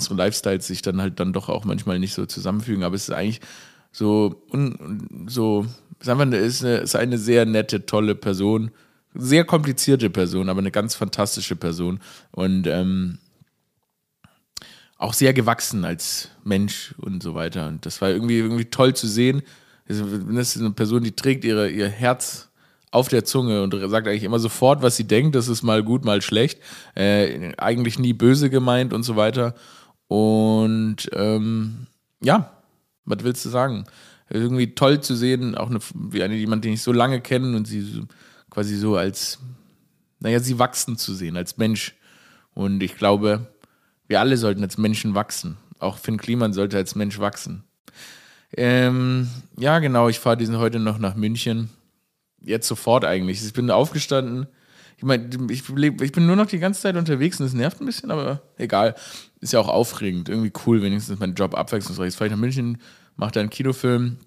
so 0.00 0.14
Lifestyles 0.14 0.66
sich 0.66 0.82
dann 0.82 1.00
halt 1.00 1.20
dann 1.20 1.32
doch 1.32 1.48
auch 1.48 1.64
manchmal 1.64 1.98
nicht 1.98 2.14
so 2.14 2.26
zusammenfügen. 2.26 2.82
Aber 2.82 2.94
es 2.94 3.08
ist 3.08 3.14
eigentlich 3.14 3.40
so, 3.92 4.42
un, 4.52 5.26
so, 5.28 5.66
ist 6.00 6.08
einfach 6.08 6.22
eine, 6.22 6.36
ist, 6.36 6.64
eine, 6.64 6.78
ist 6.78 6.96
eine 6.96 7.18
sehr 7.18 7.46
nette, 7.46 7.86
tolle 7.86 8.14
Person. 8.14 8.70
Sehr 9.14 9.44
komplizierte 9.44 10.10
Person, 10.10 10.48
aber 10.48 10.60
eine 10.60 10.70
ganz 10.70 10.94
fantastische 10.94 11.56
Person. 11.56 12.00
Und 12.32 12.66
ähm, 12.66 13.18
auch 14.98 15.12
sehr 15.12 15.32
gewachsen 15.32 15.84
als 15.84 16.30
Mensch 16.44 16.94
und 16.98 17.22
so 17.22 17.34
weiter. 17.34 17.68
Und 17.68 17.86
das 17.86 18.00
war 18.00 18.10
irgendwie, 18.10 18.38
irgendwie 18.38 18.66
toll 18.66 18.94
zu 18.94 19.06
sehen. 19.06 19.42
Das 19.86 19.98
ist 19.98 20.60
eine 20.60 20.70
Person, 20.72 21.04
die 21.04 21.12
trägt 21.12 21.44
ihre, 21.44 21.70
ihr 21.70 21.88
Herz 21.88 22.50
auf 22.96 23.08
der 23.08 23.26
Zunge 23.26 23.62
und 23.62 23.74
sagt 23.90 24.08
eigentlich 24.08 24.24
immer 24.24 24.38
sofort, 24.38 24.80
was 24.80 24.96
sie 24.96 25.04
denkt. 25.04 25.34
Das 25.34 25.48
ist 25.48 25.62
mal 25.62 25.82
gut, 25.82 26.06
mal 26.06 26.22
schlecht. 26.22 26.58
Äh, 26.94 27.52
eigentlich 27.58 27.98
nie 27.98 28.14
böse 28.14 28.48
gemeint 28.48 28.94
und 28.94 29.02
so 29.02 29.16
weiter. 29.16 29.54
Und 30.08 31.10
ähm, 31.12 31.88
ja, 32.22 32.50
was 33.04 33.22
willst 33.22 33.44
du 33.44 33.50
sagen? 33.50 33.84
Irgendwie 34.30 34.74
toll 34.74 35.02
zu 35.02 35.14
sehen, 35.14 35.54
auch 35.56 35.68
eine, 35.68 35.78
wie 35.94 36.22
eine, 36.22 36.36
jemand, 36.36 36.64
den 36.64 36.72
ich 36.72 36.82
so 36.82 36.90
lange 36.90 37.20
kenne 37.20 37.54
und 37.54 37.66
sie 37.66 37.82
so, 37.82 38.02
quasi 38.48 38.76
so 38.76 38.96
als, 38.96 39.40
naja, 40.18 40.40
sie 40.40 40.58
wachsen 40.58 40.96
zu 40.96 41.14
sehen, 41.14 41.36
als 41.36 41.58
Mensch. 41.58 41.94
Und 42.54 42.82
ich 42.82 42.96
glaube, 42.96 43.46
wir 44.08 44.20
alle 44.20 44.38
sollten 44.38 44.62
als 44.62 44.78
Menschen 44.78 45.14
wachsen. 45.14 45.58
Auch 45.80 45.98
Finn 45.98 46.16
Kliman 46.16 46.54
sollte 46.54 46.78
als 46.78 46.94
Mensch 46.94 47.18
wachsen. 47.18 47.62
Ähm, 48.56 49.28
ja, 49.58 49.80
genau, 49.80 50.08
ich 50.08 50.18
fahre 50.18 50.38
diesen 50.38 50.56
heute 50.56 50.78
noch 50.78 50.98
nach 50.98 51.14
München. 51.14 51.68
Jetzt 52.46 52.68
sofort 52.68 53.04
eigentlich. 53.04 53.44
Ich 53.44 53.52
bin 53.52 53.70
aufgestanden. 53.70 54.46
Ich 54.96 55.02
meine, 55.02 55.28
ich, 55.50 55.68
ich 55.68 56.12
bin 56.12 56.26
nur 56.26 56.36
noch 56.36 56.46
die 56.46 56.60
ganze 56.60 56.80
Zeit 56.80 56.96
unterwegs 56.96 57.40
und 57.40 57.46
es 57.46 57.52
nervt 57.52 57.80
ein 57.80 57.86
bisschen, 57.86 58.10
aber 58.12 58.40
egal. 58.56 58.94
Ist 59.40 59.52
ja 59.52 59.58
auch 59.60 59.68
aufregend. 59.68 60.28
Irgendwie 60.28 60.52
cool, 60.64 60.80
wenigstens 60.80 61.18
mein 61.18 61.34
Job 61.34 61.54
abwechslungsreich. 61.56 62.06
Jetzt 62.06 62.16
fahre 62.16 62.28
ich 62.28 62.32
nach 62.32 62.40
München, 62.40 62.80
mache 63.16 63.32
da 63.32 63.40
einen 63.40 63.50
Kinofilm, 63.50 64.18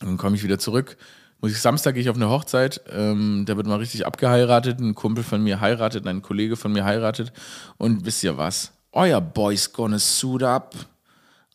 dann 0.00 0.18
komme 0.18 0.36
ich 0.36 0.44
wieder 0.44 0.58
zurück. 0.58 0.98
Muss 1.40 1.50
ich 1.50 1.60
Samstag 1.60 1.94
gehe 1.94 2.02
ich 2.02 2.10
auf 2.10 2.16
eine 2.16 2.28
Hochzeit. 2.28 2.82
Ähm, 2.90 3.44
da 3.46 3.56
wird 3.56 3.66
mal 3.66 3.78
richtig 3.78 4.06
abgeheiratet. 4.06 4.78
Ein 4.78 4.94
Kumpel 4.94 5.24
von 5.24 5.42
mir 5.42 5.60
heiratet, 5.60 6.06
ein 6.06 6.22
Kollege 6.22 6.56
von 6.56 6.72
mir 6.72 6.84
heiratet. 6.84 7.32
Und 7.78 8.04
wisst 8.04 8.22
ihr 8.22 8.36
was? 8.36 8.72
Euer 8.92 9.20
Boy's 9.22 9.72
gonna 9.72 9.98
suit 9.98 10.42
up. 10.42 10.74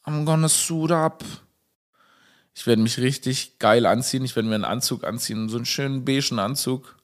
I'm 0.04 0.26
gonna 0.26 0.50
suit 0.50 0.92
up. 0.92 1.24
Ich 2.54 2.68
werde 2.68 2.82
mich 2.82 2.98
richtig 3.00 3.60
geil 3.60 3.86
anziehen. 3.86 4.26
Ich 4.26 4.36
werde 4.36 4.50
mir 4.50 4.56
einen 4.56 4.66
Anzug 4.66 5.04
anziehen, 5.04 5.50
so 5.50 5.58
einen 5.58 5.66
schönen 5.66 6.06
beigen 6.06 6.40
Anzug. 6.40 6.98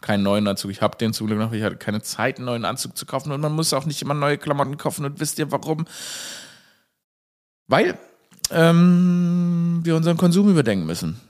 Keinen 0.00 0.22
neuen 0.22 0.46
Anzug. 0.48 0.70
Ich 0.70 0.82
habe 0.82 0.98
den 0.98 1.12
zum 1.12 1.26
Glück 1.26 1.38
noch. 1.38 1.52
Ich 1.52 1.62
hatte 1.62 1.76
keine 1.76 2.02
Zeit, 2.02 2.36
einen 2.36 2.46
neuen 2.46 2.64
Anzug 2.64 2.96
zu 2.96 3.06
kaufen. 3.06 3.32
Und 3.32 3.40
man 3.40 3.52
muss 3.52 3.72
auch 3.72 3.86
nicht 3.86 4.02
immer 4.02 4.14
neue 4.14 4.38
Klamotten 4.38 4.76
kaufen. 4.76 5.04
Und 5.04 5.20
wisst 5.20 5.38
ihr 5.38 5.52
warum? 5.52 5.86
Weil 7.68 7.98
ähm, 8.50 9.80
wir 9.82 9.96
unseren 9.96 10.16
Konsum 10.16 10.48
überdenken 10.48 10.86
müssen. 10.86 11.20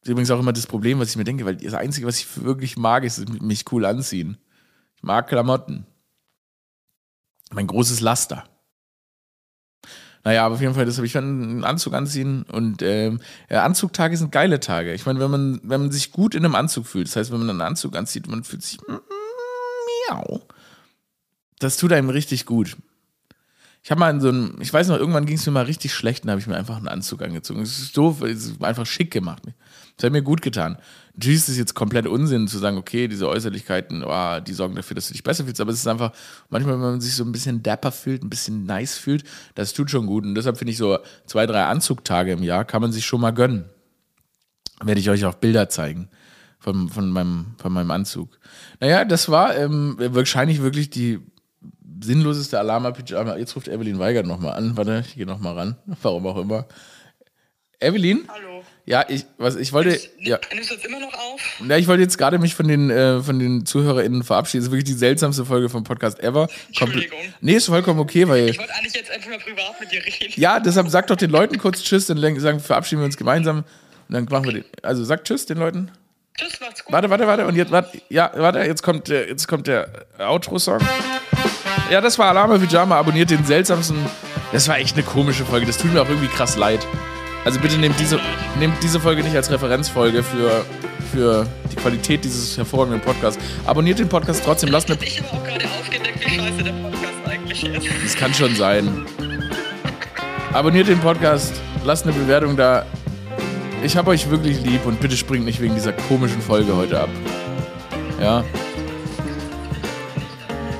Das 0.00 0.08
ist 0.08 0.12
übrigens 0.12 0.30
auch 0.30 0.40
immer 0.40 0.52
das 0.52 0.66
Problem, 0.66 0.98
was 0.98 1.10
ich 1.10 1.16
mir 1.16 1.24
denke, 1.24 1.44
weil 1.44 1.56
das 1.56 1.74
Einzige, 1.74 2.06
was 2.06 2.18
ich 2.18 2.42
wirklich 2.42 2.76
mag, 2.76 3.04
ist 3.04 3.42
mich 3.42 3.70
cool 3.72 3.84
anziehen. 3.84 4.38
Ich 4.96 5.02
mag 5.02 5.28
Klamotten. 5.28 5.86
Mein 7.52 7.66
großes 7.66 8.00
Laster. 8.00 8.44
Naja, 10.24 10.46
aber 10.46 10.54
auf 10.54 10.60
jeden 10.62 10.74
Fall, 10.74 10.86
das 10.86 10.96
habe 10.96 11.06
ich 11.06 11.12
dann 11.12 11.42
einen 11.42 11.64
Anzug 11.64 11.92
anziehen 11.92 12.44
und 12.50 12.80
ähm, 12.80 13.20
ja, 13.50 13.62
Anzugtage 13.62 14.16
sind 14.16 14.32
geile 14.32 14.58
Tage. 14.58 14.94
Ich 14.94 15.04
meine, 15.04 15.20
wenn 15.20 15.30
man, 15.30 15.60
wenn 15.62 15.82
man 15.82 15.92
sich 15.92 16.12
gut 16.12 16.34
in 16.34 16.44
einem 16.44 16.54
Anzug 16.54 16.86
fühlt, 16.86 17.08
das 17.08 17.16
heißt, 17.16 17.30
wenn 17.30 17.40
man 17.40 17.50
einen 17.50 17.60
Anzug 17.60 17.94
anzieht, 17.94 18.26
man 18.26 18.42
fühlt 18.42 18.62
sich 18.62 18.80
mm, 18.80 18.98
miau. 20.08 20.40
Das 21.58 21.76
tut 21.76 21.92
einem 21.92 22.08
richtig 22.08 22.46
gut. 22.46 22.76
Ich 23.84 23.90
habe 23.90 23.98
mal 23.98 24.08
in 24.08 24.20
so 24.22 24.30
einem, 24.30 24.56
ich 24.60 24.72
weiß 24.72 24.88
noch, 24.88 24.96
irgendwann 24.96 25.26
ging 25.26 25.36
es 25.36 25.44
mir 25.44 25.52
mal 25.52 25.66
richtig 25.66 25.92
schlecht 25.92 26.24
und 26.24 26.30
habe 26.30 26.40
ich 26.40 26.46
mir 26.46 26.56
einfach 26.56 26.78
einen 26.78 26.88
Anzug 26.88 27.20
angezogen. 27.20 27.60
Es 27.60 27.78
ist 27.78 27.94
doof, 27.94 28.22
es 28.22 28.46
ist 28.46 28.64
einfach 28.64 28.86
schick 28.86 29.10
gemacht. 29.10 29.42
Das 29.98 30.06
hat 30.06 30.12
mir 30.12 30.22
gut 30.22 30.40
getan. 30.40 30.78
Natürlich 31.12 31.46
ist 31.46 31.58
jetzt 31.58 31.74
komplett 31.74 32.06
Unsinn 32.06 32.48
zu 32.48 32.56
sagen, 32.56 32.78
okay, 32.78 33.08
diese 33.08 33.28
Äußerlichkeiten, 33.28 34.02
oh, 34.02 34.40
die 34.40 34.54
sorgen 34.54 34.74
dafür, 34.74 34.94
dass 34.94 35.08
du 35.08 35.12
dich 35.12 35.22
besser 35.22 35.44
fühlst, 35.44 35.60
aber 35.60 35.70
es 35.70 35.80
ist 35.80 35.86
einfach, 35.86 36.12
manchmal, 36.48 36.76
wenn 36.76 36.80
man 36.80 37.00
sich 37.02 37.14
so 37.14 37.24
ein 37.24 37.32
bisschen 37.32 37.62
dapper 37.62 37.92
fühlt, 37.92 38.24
ein 38.24 38.30
bisschen 38.30 38.64
nice 38.64 38.96
fühlt, 38.96 39.24
das 39.54 39.74
tut 39.74 39.90
schon 39.90 40.06
gut. 40.06 40.24
Und 40.24 40.34
deshalb 40.34 40.56
finde 40.56 40.72
ich 40.72 40.78
so 40.78 40.98
zwei, 41.26 41.44
drei 41.44 41.64
Anzugtage 41.66 42.32
im 42.32 42.42
Jahr 42.42 42.64
kann 42.64 42.80
man 42.80 42.90
sich 42.90 43.04
schon 43.04 43.20
mal 43.20 43.32
gönnen. 43.32 43.66
Werde 44.82 44.98
ich 44.98 45.10
euch 45.10 45.26
auch 45.26 45.34
Bilder 45.34 45.68
zeigen 45.68 46.08
von, 46.58 46.88
von, 46.88 47.10
meinem, 47.10 47.54
von 47.58 47.70
meinem 47.70 47.90
Anzug. 47.90 48.38
Naja, 48.80 49.04
das 49.04 49.28
war 49.28 49.54
ähm, 49.54 49.96
wahrscheinlich 49.98 50.62
wirklich 50.62 50.88
die 50.88 51.20
sinnloseste 52.04 52.58
Alarma-Pyjama. 52.58 53.36
Jetzt 53.36 53.56
ruft 53.56 53.68
Evelyn 53.68 53.98
Weigert 53.98 54.26
nochmal 54.26 54.54
an. 54.54 54.76
Warte, 54.76 55.04
ich 55.06 55.14
gehe 55.14 55.26
nochmal 55.26 55.54
ran. 55.54 55.76
Warum 56.02 56.26
auch 56.26 56.36
immer. 56.36 56.66
Evelyn? 57.80 58.28
Hallo. 58.28 58.62
Ja, 58.86 59.04
ich, 59.08 59.24
was, 59.38 59.56
ich 59.56 59.72
wollte, 59.72 59.98
ja, 60.18 60.38
Nimmst 60.52 60.70
du 60.70 60.74
jetzt 60.74 60.84
immer 60.84 61.00
noch 61.00 61.12
auf? 61.14 61.40
ja, 61.66 61.76
ich 61.78 61.86
wollte 61.88 62.02
jetzt 62.02 62.18
gerade 62.18 62.38
mich 62.38 62.54
von 62.54 62.68
den, 62.68 62.90
äh, 62.90 63.22
von 63.22 63.38
den 63.38 63.64
ZuhörerInnen 63.64 64.22
verabschieden. 64.22 64.60
Das 64.60 64.66
ist 64.68 64.72
wirklich 64.72 64.92
die 64.92 64.98
seltsamste 64.98 65.46
Folge 65.46 65.70
vom 65.70 65.84
Podcast 65.84 66.20
ever. 66.22 66.48
Entschuldigung. 66.66 67.18
Nee, 67.40 67.54
ist 67.54 67.66
vollkommen 67.66 67.98
okay, 67.98 68.28
weil, 68.28 68.50
Ich 68.50 68.58
wollte 68.58 68.74
eigentlich 68.74 68.94
jetzt 68.94 69.10
einfach 69.10 69.30
mal 69.30 69.38
privat 69.38 69.80
mit 69.80 69.90
dir 69.90 70.04
reden. 70.04 70.34
ja, 70.36 70.60
deshalb 70.60 70.88
sag 70.90 71.06
doch 71.06 71.16
den 71.16 71.30
Leuten 71.30 71.56
kurz 71.58 71.82
Tschüss, 71.82 72.06
dann 72.06 72.18
sagen, 72.40 72.60
verabschieden 72.60 73.00
wir 73.00 73.06
uns 73.06 73.16
gemeinsam. 73.16 73.64
Und 74.08 74.14
dann 74.14 74.26
machen 74.26 74.44
wir 74.44 74.52
den, 74.52 74.64
also 74.82 75.02
sag 75.02 75.24
Tschüss 75.24 75.46
den 75.46 75.56
Leuten. 75.56 75.90
Tschüss, 76.36 76.60
macht's 76.60 76.84
gut. 76.84 76.92
Warte, 76.92 77.08
warte, 77.08 77.26
warte. 77.26 77.46
Und 77.46 77.56
jetzt, 77.56 77.70
warte, 77.70 78.02
ja, 78.10 78.30
warte, 78.34 78.58
jetzt 78.58 78.82
kommt 78.82 79.08
der, 79.08 79.28
jetzt 79.28 79.48
kommt 79.48 79.66
der 79.66 80.06
Outro-Song. 80.18 80.80
Ja, 81.90 82.00
das 82.00 82.18
war 82.18 82.28
Alarme 82.28 82.58
Pyjama. 82.58 82.96
Abonniert 82.96 83.30
den 83.30 83.44
seltsamsten. 83.44 83.98
Das 84.52 84.68
war 84.68 84.78
echt 84.78 84.94
eine 84.94 85.04
komische 85.04 85.44
Folge. 85.44 85.66
Das 85.66 85.78
tut 85.78 85.92
mir 85.92 86.02
auch 86.02 86.08
irgendwie 86.08 86.28
krass 86.28 86.56
leid. 86.56 86.86
Also 87.44 87.60
bitte 87.60 87.76
nehmt 87.76 87.98
diese, 88.00 88.18
nehmt 88.58 88.82
diese 88.82 89.00
Folge 89.00 89.22
nicht 89.22 89.36
als 89.36 89.50
Referenzfolge 89.50 90.22
für, 90.22 90.64
für 91.12 91.46
die 91.70 91.76
Qualität 91.76 92.24
dieses 92.24 92.56
hervorragenden 92.56 93.00
Podcasts. 93.02 93.38
Abonniert 93.66 93.98
den 93.98 94.08
Podcast 94.08 94.42
trotzdem. 94.44 94.70
Lasst 94.70 94.90
eine, 94.90 95.02
Ich 95.04 95.20
habe 95.20 95.30
auch 95.32 95.44
gerade 95.44 95.66
aufgedeckt, 95.66 96.20
wie 96.24 96.36
scheiße 96.36 96.62
der 96.62 96.72
Podcast 96.72 97.14
eigentlich 97.28 97.64
ist. 97.64 97.86
Das 98.02 98.16
kann 98.16 98.32
schon 98.32 98.54
sein. 98.54 99.04
Abonniert 100.52 100.88
den 100.88 101.00
Podcast, 101.00 101.52
lasst 101.84 102.04
eine 102.04 102.14
Bewertung 102.14 102.56
da. 102.56 102.86
Ich 103.82 103.96
hab 103.96 104.06
euch 104.06 104.30
wirklich 104.30 104.62
lieb 104.62 104.86
und 104.86 105.00
bitte 105.00 105.16
springt 105.16 105.44
nicht 105.44 105.60
wegen 105.60 105.74
dieser 105.74 105.92
komischen 105.92 106.40
Folge 106.40 106.74
heute 106.74 107.00
ab. 107.00 107.10
Ja. 108.20 108.42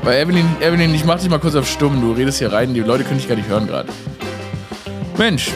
Weil 0.05 0.21
Evelyn, 0.21 0.47
Evelyn, 0.61 0.95
ich 0.95 1.07
mach 1.07 1.19
dich 1.19 1.31
mal 1.31 1.39
kurz 1.39 1.55
auf 1.55 1.67
stumm. 1.67 1.99
Du 2.03 2.13
redest 2.13 2.39
hier 2.39 2.53
rein, 2.53 2.75
die 2.75 2.81
Leute 2.81 3.05
können 3.05 3.19
dich 3.19 3.27
gar 3.27 3.37
nicht 3.37 3.49
hören 3.49 3.67
gerade. 3.67 3.89
Mensch. 5.17 5.51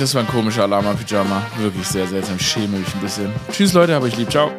Das 0.00 0.12
war 0.16 0.22
ein 0.22 0.26
komischer 0.26 0.64
Alarma-Pyjama. 0.64 1.42
Wirklich 1.58 1.86
sehr 1.86 2.08
seltsam. 2.08 2.34
Ich 2.40 2.48
schäme 2.48 2.78
mich 2.78 2.92
ein 2.92 3.00
bisschen. 3.00 3.30
Tschüss, 3.52 3.74
Leute, 3.74 3.94
hab 3.94 4.02
euch 4.02 4.16
lieb. 4.16 4.28
Ciao. 4.28 4.50